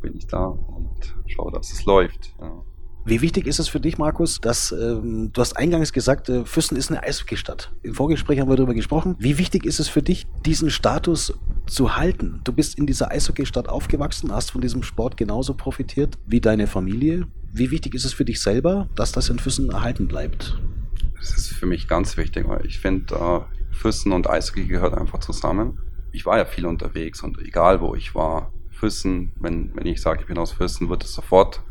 bin 0.02 0.16
ich 0.16 0.28
da 0.28 0.46
und 0.46 1.16
schaue, 1.28 1.52
dass 1.52 1.72
es 1.74 1.86
läuft. 1.86 2.36
Ja. 2.40 2.52
Wie 3.06 3.20
wichtig 3.20 3.48
ist 3.48 3.60
es 3.60 3.68
für 3.68 3.82
dich, 3.82 3.98
Markus, 3.98 4.40
dass 4.40 4.72
ähm, 4.72 5.30
du 5.34 5.42
hast 5.42 5.58
eingangs 5.58 5.92
gesagt, 5.92 6.30
äh, 6.30 6.46
Füssen 6.46 6.78
ist 6.78 6.90
eine 6.90 7.04
Eishockeystadt. 7.04 7.70
Im 7.82 7.94
Vorgespräch 7.94 8.40
haben 8.40 8.50
wir 8.50 8.56
darüber 8.56 8.74
gesprochen. 8.74 9.16
Wie 9.20 9.38
wichtig 9.38 9.66
ist 9.66 9.82
es 9.82 9.90
für 9.90 10.02
dich, 10.02 10.26
diesen 10.46 10.70
Status 10.70 11.34
zu 11.66 11.98
halten? 11.98 12.40
Du 12.46 12.54
bist 12.54 12.78
in 12.78 12.86
dieser 12.86 13.12
Eishockeystadt 13.12 13.68
aufgewachsen, 13.68 14.32
hast 14.32 14.52
von 14.52 14.62
diesem 14.62 14.84
Sport 14.84 15.18
genauso 15.18 15.54
profitiert 15.54 16.18
wie 16.28 16.40
deine 16.40 16.66
Familie. 16.66 17.28
Wie 17.52 17.72
wichtig 17.72 17.94
ist 17.94 18.06
es 18.06 18.14
für 18.14 18.24
dich 18.24 18.42
selber, 18.42 18.88
dass 18.96 19.12
das 19.12 19.30
in 19.30 19.38
Füssen 19.38 19.70
erhalten 19.70 20.08
bleibt? 20.08 20.58
Das 21.20 21.36
ist 21.36 21.50
für 21.50 21.66
mich 21.66 21.90
ganz 21.90 22.16
wichtig, 22.16 22.48
weil 22.48 22.66
ich 22.66 22.80
finde, 22.80 23.16
äh, 23.16 23.40
Füssen 23.74 24.14
und 24.14 24.30
Eishockey 24.30 24.66
gehört 24.66 24.94
einfach 24.94 25.20
zusammen. 25.20 25.78
Ich 26.14 26.26
war 26.26 26.38
ja 26.38 26.46
viel 26.46 26.66
unterwegs 26.66 27.22
und 27.22 27.38
egal 27.40 27.82
wo 27.82 27.96
ich 27.96 28.16
war, 28.16 28.54
Füssen, 28.70 29.32
wenn, 29.40 29.76
wenn 29.76 29.86
ich 29.88 30.02
sage, 30.02 30.22
ich 30.22 30.28
bin 30.28 30.38
aus 30.38 30.54
Füssen, 30.54 30.90
wird 30.90 31.04
es 31.04 31.14
sofort 31.14 31.64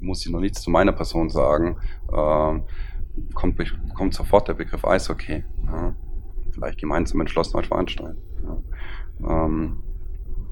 muss 0.00 0.24
ich 0.24 0.32
noch 0.32 0.40
nichts 0.40 0.62
zu 0.62 0.70
meiner 0.70 0.92
Person 0.92 1.30
sagen, 1.30 1.76
äh, 2.08 2.60
kommt, 3.34 3.94
kommt 3.94 4.14
sofort 4.14 4.48
der 4.48 4.54
Begriff 4.54 4.84
Eishockey. 4.84 5.44
Ja. 5.66 5.94
Vielleicht 6.52 6.78
gemeinsam 6.78 7.20
entschlossen 7.20 7.56
Neuschwanstein. 7.56 8.16
Ja. 9.22 9.44
Ähm, 9.44 9.82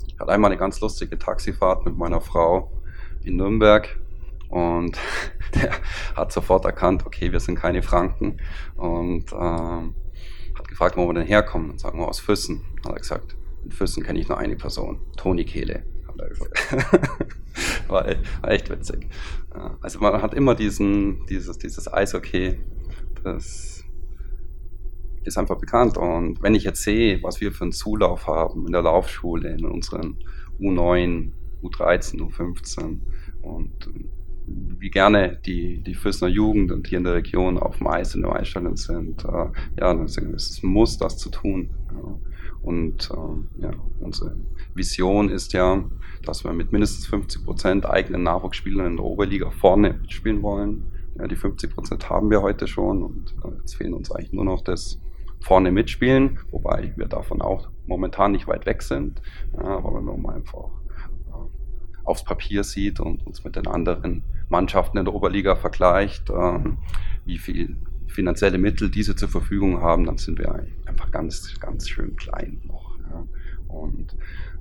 ich 0.07 0.19
hatte 0.19 0.33
einmal 0.33 0.51
eine 0.51 0.59
ganz 0.59 0.81
lustige 0.81 1.19
Taxifahrt 1.19 1.85
mit 1.85 1.97
meiner 1.97 2.21
Frau 2.21 2.71
in 3.23 3.37
Nürnberg 3.37 3.99
und 4.49 4.99
der 5.55 5.73
hat 6.17 6.33
sofort 6.33 6.65
erkannt, 6.65 7.05
okay, 7.07 7.33
wir 7.33 7.41
sind 7.41 7.57
keine 7.57 7.83
Franken 7.83 8.39
und 8.77 9.33
ähm, 9.33 9.95
hat 10.57 10.69
gefragt, 10.69 10.97
wo 10.97 11.07
wir 11.07 11.15
denn 11.15 11.27
herkommen. 11.27 11.71
Und 11.71 11.81
sagen 11.81 11.99
wir 11.99 12.09
aus 12.09 12.21
Füssen. 12.21 12.65
Hat 12.85 12.93
er 12.93 12.99
gesagt, 12.99 13.37
in 13.65 13.71
Füssen 13.71 14.03
kenne 14.03 14.19
ich 14.19 14.29
nur 14.29 14.39
eine 14.39 14.57
Person, 14.57 15.01
Toni 15.17 15.45
Kehle. 15.45 15.85
war, 17.89 18.07
war, 18.43 18.51
echt 18.51 18.71
witzig. 18.71 19.09
Also 19.81 20.01
man 20.01 20.21
hat 20.21 20.35
immer 20.35 20.55
diesen, 20.55 21.27
dieses, 21.27 21.59
dieses 21.59 21.93
Eishockey, 21.93 22.59
das 23.25 23.85
ist 25.25 25.39
einfach 25.39 25.59
bekannt. 25.59 25.97
Und 25.97 26.43
wenn 26.43 26.55
ich 26.55 26.65
jetzt 26.65 26.83
sehe, 26.83 27.23
was 27.23 27.41
wir 27.41 27.53
für 27.53 27.65
einen 27.65 27.73
Zulauf 27.73 28.27
haben 28.27 28.67
in 28.67 28.73
der 28.73 28.83
Laufschule, 28.83 29.51
in 29.51 29.65
unseren 29.65 30.19
U9, 30.61 31.31
U13, 31.63 32.21
U15 32.21 33.01
und 33.43 33.89
wie 34.51 34.91
gerne 34.91 35.39
die, 35.45 35.83
die 35.83 35.95
Füßner 35.95 36.29
Jugend 36.29 36.73
und 36.73 36.87
hier 36.87 36.99
in 36.99 37.05
der 37.05 37.15
Region 37.15 37.59
auf 37.59 37.79
dem 37.79 37.89
Eis 37.89 38.15
in 38.15 38.23
der 38.23 38.33
Einstellung 38.33 38.77
sind, 38.77 39.25
äh, 39.25 39.29
ja, 39.29 39.53
dann 39.77 40.05
ist 40.07 40.19
es 40.19 40.63
ein 40.63 40.69
Muss, 40.69 40.97
das 40.97 41.19
zu 41.19 41.31
tun. 41.31 41.71
Ja. 41.93 42.19
Und 42.63 43.11
äh, 43.11 43.63
ja, 43.63 43.71
unsere 44.01 44.37
Vision 44.75 45.31
ist 45.31 45.53
ja, 45.53 45.85
dass 46.25 46.45
wir 46.45 46.53
mit 46.53 46.73
mindestens 46.73 47.07
50 47.07 47.45
Prozent 47.45 47.87
eigenen 47.87 48.23
Nachwuchsspielern 48.23 48.87
in 48.87 48.97
der 48.97 49.05
Oberliga 49.05 49.51
vorne 49.51 50.01
spielen 50.09 50.43
wollen. 50.43 50.93
Ja, 51.19 51.27
die 51.27 51.37
50 51.37 51.75
Prozent 51.75 52.11
haben 52.11 52.31
wir 52.31 52.43
heute 52.43 52.67
schon 52.67 53.03
und 53.03 53.35
äh, 53.45 53.57
jetzt 53.61 53.77
fehlen 53.77 53.95
uns 53.95 54.11
eigentlich 54.11 54.33
nur 54.33 54.45
noch 54.45 54.63
das 54.63 55.01
vorne 55.41 55.71
mitspielen, 55.71 56.41
wobei 56.51 56.93
wir 56.97 57.07
davon 57.07 57.41
auch 57.41 57.69
momentan 57.87 58.33
nicht 58.33 58.49
weit 58.49 58.67
weg 58.67 58.83
sind. 58.83 59.23
Ja, 59.55 59.79
aber 59.79 59.95
wenn 59.95 60.05
wir 60.05 60.35
einfach 60.35 60.71
aufs 62.05 62.25
Papier 62.25 62.65
sieht 62.65 63.01
und 63.01 63.27
uns 63.27 63.45
mit 63.45 63.55
den 63.55 63.67
anderen 63.67 64.25
Mannschaften 64.49 64.97
in 64.97 65.05
der 65.05 65.15
Oberliga 65.15 65.57
vergleicht, 65.57 66.31
ähm, 66.31 66.79
wie 67.27 67.39
viel 67.39 67.77
finanzielle 68.09 68.59
Mittel 68.59 68.91
diese 68.91 69.15
zur 69.15 69.29
Verfügung 69.29 69.81
haben, 69.81 70.05
dann 70.05 70.19
sind 70.19 70.39
wir 70.39 70.67
einfach 70.87 71.11
ganz, 71.11 71.59
ganz 71.61 71.89
schön 71.89 72.17
klein 72.17 72.61
noch. 72.67 72.99
Ja. 73.11 73.25
Und 73.69 74.17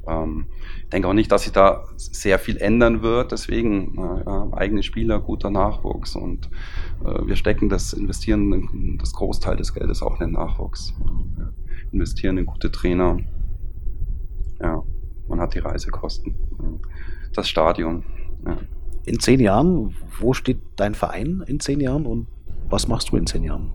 ähm, 0.08 0.46
denke 0.92 1.08
auch 1.08 1.14
nicht, 1.14 1.32
dass 1.32 1.44
sich 1.44 1.52
da 1.52 1.86
sehr 1.96 2.40
viel 2.40 2.58
ändern 2.58 3.02
wird. 3.02 3.32
Deswegen 3.32 3.98
äh, 3.98 4.56
eigene 4.56 4.84
Spieler, 4.84 5.20
guter 5.20 5.50
Nachwuchs 5.50 6.16
und 6.16 6.50
äh, 7.04 7.26
wir 7.26 7.36
stecken 7.36 7.70
das, 7.70 7.94
investieren 7.94 8.98
das 9.00 9.14
Großteil 9.14 9.58
des 9.58 9.74
Geldes 9.74 10.02
auch 10.02 10.20
in 10.20 10.28
den 10.28 10.34
Nachwuchs. 10.34 10.94
Ja. 11.38 11.50
Investieren 11.92 12.38
in 12.38 12.46
gute 12.46 12.72
Trainer. 12.72 13.18
Ja, 14.62 14.84
man 15.28 15.40
hat 15.40 15.54
die 15.54 15.60
Reisekosten, 15.60 16.36
das 17.34 17.48
Stadion. 17.48 18.04
Ja. 18.46 18.58
In 19.06 19.20
zehn 19.20 19.40
Jahren, 19.40 19.94
wo 20.20 20.34
steht 20.34 20.60
dein 20.76 20.96
Verein 20.96 21.44
in 21.48 21.60
zehn 21.60 21.80
Jahren 21.80 22.06
und 22.06 22.28
was 22.70 22.88
machst 22.88 23.12
du 23.12 23.18
in 23.18 23.26
zehn 23.26 23.44
Jahren? 23.44 23.72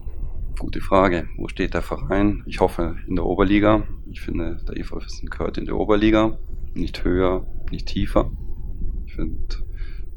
Gute 0.59 0.81
Frage. 0.81 1.29
Wo 1.37 1.49
steht 1.49 1.75
der 1.75 1.83
Verein? 1.83 2.43
Ich 2.47 2.61
hoffe 2.61 2.97
in 3.07 3.17
der 3.17 3.25
Oberliga. 3.25 3.85
Ich 4.11 4.21
finde, 4.21 4.59
der 4.69 4.77
EV 4.77 5.01
Füssen 5.01 5.29
gehört 5.29 5.59
in 5.59 5.65
der 5.65 5.77
Oberliga. 5.77 6.39
Nicht 6.75 7.05
höher, 7.05 7.47
nicht 7.71 7.87
tiefer. 7.87 8.31
Ich 9.07 9.15
finde, 9.15 9.57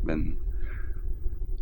wenn 0.04 0.38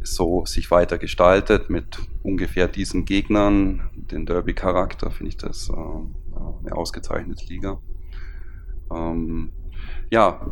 es 0.02 0.16
so 0.16 0.46
sich 0.46 0.70
weiter 0.70 0.98
gestaltet 0.98 1.70
mit 1.70 1.98
ungefähr 2.24 2.68
diesen 2.68 3.06
Gegnern, 3.06 3.90
den 3.96 4.26
Derby-Charakter, 4.26 5.12
finde 5.12 5.30
ich 5.30 5.38
das 5.38 5.70
äh, 5.70 5.74
eine 5.74 6.76
ausgezeichnete 6.76 7.46
Liga. 7.46 7.80
Ähm, 8.92 9.52
ja, 10.10 10.46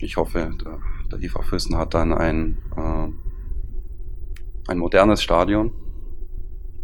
ich 0.00 0.16
hoffe, 0.16 0.50
der, 0.64 0.78
der 1.12 1.22
EV 1.22 1.42
Füssen 1.42 1.76
hat 1.76 1.94
dann 1.94 2.12
ein, 2.12 2.58
äh, 2.76 3.08
ein 4.68 4.78
modernes 4.78 5.22
Stadion, 5.22 5.72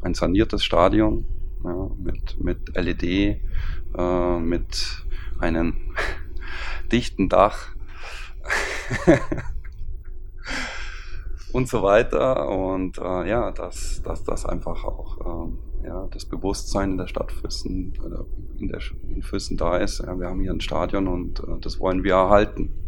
ein 0.03 0.14
saniertes 0.14 0.64
Stadion 0.64 1.27
ja, 1.62 1.90
mit, 1.99 2.42
mit 2.42 2.75
LED, 2.75 3.03
äh, 3.05 4.38
mit 4.40 5.05
einem 5.38 5.94
dichten 6.92 7.29
Dach 7.29 7.68
und 11.53 11.68
so 11.68 11.83
weiter. 11.83 12.49
Und 12.49 12.99
äh, 12.99 13.29
ja, 13.29 13.53
dass, 13.53 14.03
dass 14.03 14.25
das 14.25 14.47
einfach 14.47 14.85
auch 14.85 15.47
ähm, 15.47 15.59
ja, 15.85 16.09
das 16.11 16.25
Bewusstsein 16.25 16.92
in 16.92 16.99
der 16.99 17.07
Stadt 17.07 17.33
Füssen, 17.33 17.92
in, 18.59 18.68
der, 18.68 18.81
in 19.09 19.23
Füssen 19.23 19.57
da 19.59 19.77
ist. 19.77 19.99
Ja, 20.01 20.18
wir 20.18 20.29
haben 20.29 20.40
hier 20.40 20.53
ein 20.53 20.61
Stadion 20.61 21.07
und 21.07 21.40
äh, 21.40 21.61
das 21.61 21.79
wollen 21.79 22.03
wir 22.03 22.14
erhalten. 22.14 22.84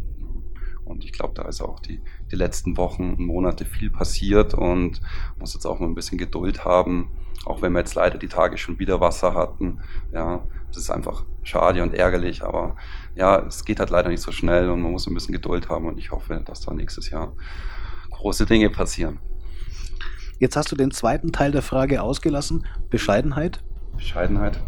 Und 0.87 1.03
ich 1.03 1.11
glaube, 1.11 1.33
da 1.35 1.43
ist 1.43 1.61
auch 1.61 1.79
die, 1.79 2.01
die 2.31 2.35
letzten 2.35 2.77
Wochen 2.77 3.11
und 3.11 3.19
Monate 3.19 3.65
viel 3.65 3.89
passiert 3.89 4.53
und 4.53 5.01
muss 5.37 5.53
jetzt 5.53 5.65
auch 5.65 5.79
mal 5.79 5.87
ein 5.87 5.95
bisschen 5.95 6.17
Geduld 6.17 6.65
haben, 6.65 7.11
auch 7.45 7.61
wenn 7.61 7.73
wir 7.73 7.79
jetzt 7.79 7.95
leider 7.95 8.17
die 8.17 8.27
Tage 8.27 8.57
schon 8.57 8.79
wieder 8.79 9.01
Wasser 9.01 9.33
hatten. 9.33 9.79
Ja, 10.13 10.47
das 10.67 10.77
ist 10.77 10.89
einfach 10.89 11.25
schade 11.43 11.83
und 11.83 11.93
ärgerlich, 11.93 12.43
aber 12.43 12.75
ja, 13.15 13.39
es 13.39 13.65
geht 13.65 13.79
halt 13.79 13.89
leider 13.89 14.09
nicht 14.09 14.21
so 14.21 14.31
schnell 14.31 14.69
und 14.69 14.81
man 14.81 14.91
muss 14.91 15.07
ein 15.07 15.13
bisschen 15.13 15.33
Geduld 15.33 15.69
haben 15.69 15.87
und 15.87 15.97
ich 15.97 16.11
hoffe, 16.11 16.41
dass 16.45 16.61
da 16.61 16.73
nächstes 16.73 17.09
Jahr 17.09 17.33
große 18.11 18.45
Dinge 18.45 18.69
passieren. 18.69 19.19
Jetzt 20.39 20.55
hast 20.55 20.71
du 20.71 20.75
den 20.75 20.91
zweiten 20.91 21.31
Teil 21.31 21.51
der 21.51 21.63
Frage 21.63 22.01
ausgelassen. 22.01 22.65
Bescheidenheit? 22.89 23.63
Bescheidenheit. 23.95 24.59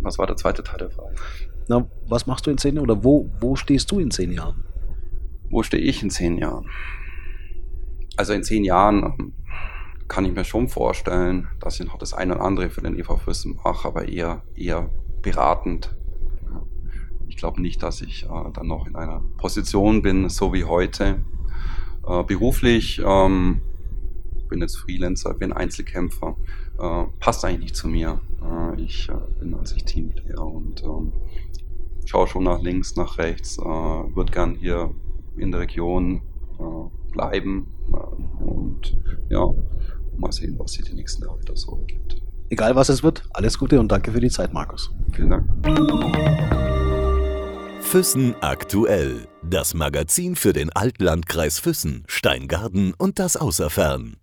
Was 0.00 0.18
war 0.18 0.26
der 0.26 0.36
zweite 0.36 0.64
Teil 0.64 0.78
der 0.78 0.90
Frage? 0.90 1.14
Na, 1.70 1.88
was 2.08 2.26
machst 2.26 2.48
du 2.48 2.50
in 2.50 2.58
zehn 2.58 2.74
Jahren 2.74 2.90
oder 2.90 3.04
wo, 3.04 3.30
wo 3.38 3.54
stehst 3.54 3.92
du 3.92 4.00
in 4.00 4.10
zehn 4.10 4.32
Jahren? 4.32 4.64
Wo 5.50 5.62
stehe 5.62 5.80
ich 5.80 6.02
in 6.02 6.10
zehn 6.10 6.36
Jahren? 6.36 6.68
Also 8.16 8.32
in 8.32 8.42
zehn 8.42 8.64
Jahren 8.64 9.04
ähm, 9.04 9.32
kann 10.08 10.24
ich 10.24 10.34
mir 10.34 10.44
schon 10.44 10.66
vorstellen, 10.66 11.46
dass 11.60 11.78
ich 11.78 11.86
noch 11.86 11.96
das 11.96 12.12
eine 12.12 12.34
oder 12.34 12.44
andere 12.44 12.70
für 12.70 12.80
den 12.80 12.98
EV 12.98 13.18
Füssen 13.18 13.60
mache, 13.62 13.86
aber 13.86 14.08
eher, 14.08 14.42
eher 14.56 14.90
beratend. 15.22 15.94
Ich 17.28 17.36
glaube 17.36 17.62
nicht, 17.62 17.84
dass 17.84 18.00
ich 18.00 18.24
äh, 18.24 18.50
dann 18.52 18.66
noch 18.66 18.88
in 18.88 18.96
einer 18.96 19.22
Position 19.38 20.02
bin, 20.02 20.28
so 20.28 20.52
wie 20.52 20.64
heute. 20.64 21.24
Äh, 22.04 22.24
beruflich 22.24 23.00
ähm, 23.06 23.62
bin 24.48 24.60
jetzt 24.60 24.76
Freelancer, 24.76 25.32
bin 25.34 25.52
Einzelkämpfer, 25.52 26.36
äh, 26.78 27.04
passt 27.20 27.44
eigentlich 27.44 27.60
nicht 27.60 27.76
zu 27.76 27.88
mir. 27.88 28.20
Äh, 28.42 28.82
ich 28.82 29.08
äh, 29.08 29.14
bin 29.38 29.54
an 29.54 29.64
sich 29.64 29.84
Teamplayer 29.84 30.44
und 30.44 30.82
ähm, 30.82 31.12
schaue 32.06 32.26
schon 32.26 32.44
nach 32.44 32.60
links, 32.60 32.96
nach 32.96 33.18
rechts, 33.18 33.58
äh, 33.58 33.62
würde 33.62 34.32
gern 34.32 34.54
hier 34.54 34.94
in 35.36 35.52
der 35.52 35.60
Region 35.60 36.22
äh, 36.58 37.12
bleiben 37.12 37.66
äh, 37.92 38.42
und 38.44 38.96
ja, 39.28 39.52
mal 40.16 40.32
sehen, 40.32 40.56
was 40.58 40.72
sich 40.72 40.84
die 40.84 40.94
nächsten 40.94 41.24
Jahre 41.24 41.40
da 41.44 41.56
so 41.56 41.78
ergibt. 41.78 42.22
Egal 42.50 42.74
was 42.74 42.88
es 42.88 43.02
wird, 43.02 43.22
alles 43.32 43.58
Gute 43.58 43.78
und 43.78 43.90
danke 43.92 44.10
für 44.10 44.20
die 44.20 44.28
Zeit, 44.28 44.52
Markus. 44.52 44.90
Vielen 45.12 45.30
Dank. 45.30 45.46
Füssen 47.80 48.34
aktuell. 48.40 49.26
Das 49.42 49.74
Magazin 49.74 50.36
für 50.36 50.52
den 50.52 50.70
Altlandkreis 50.70 51.58
Füssen, 51.58 52.04
Steingarten 52.06 52.94
und 52.96 53.18
das 53.18 53.36
Außerfern. 53.36 54.16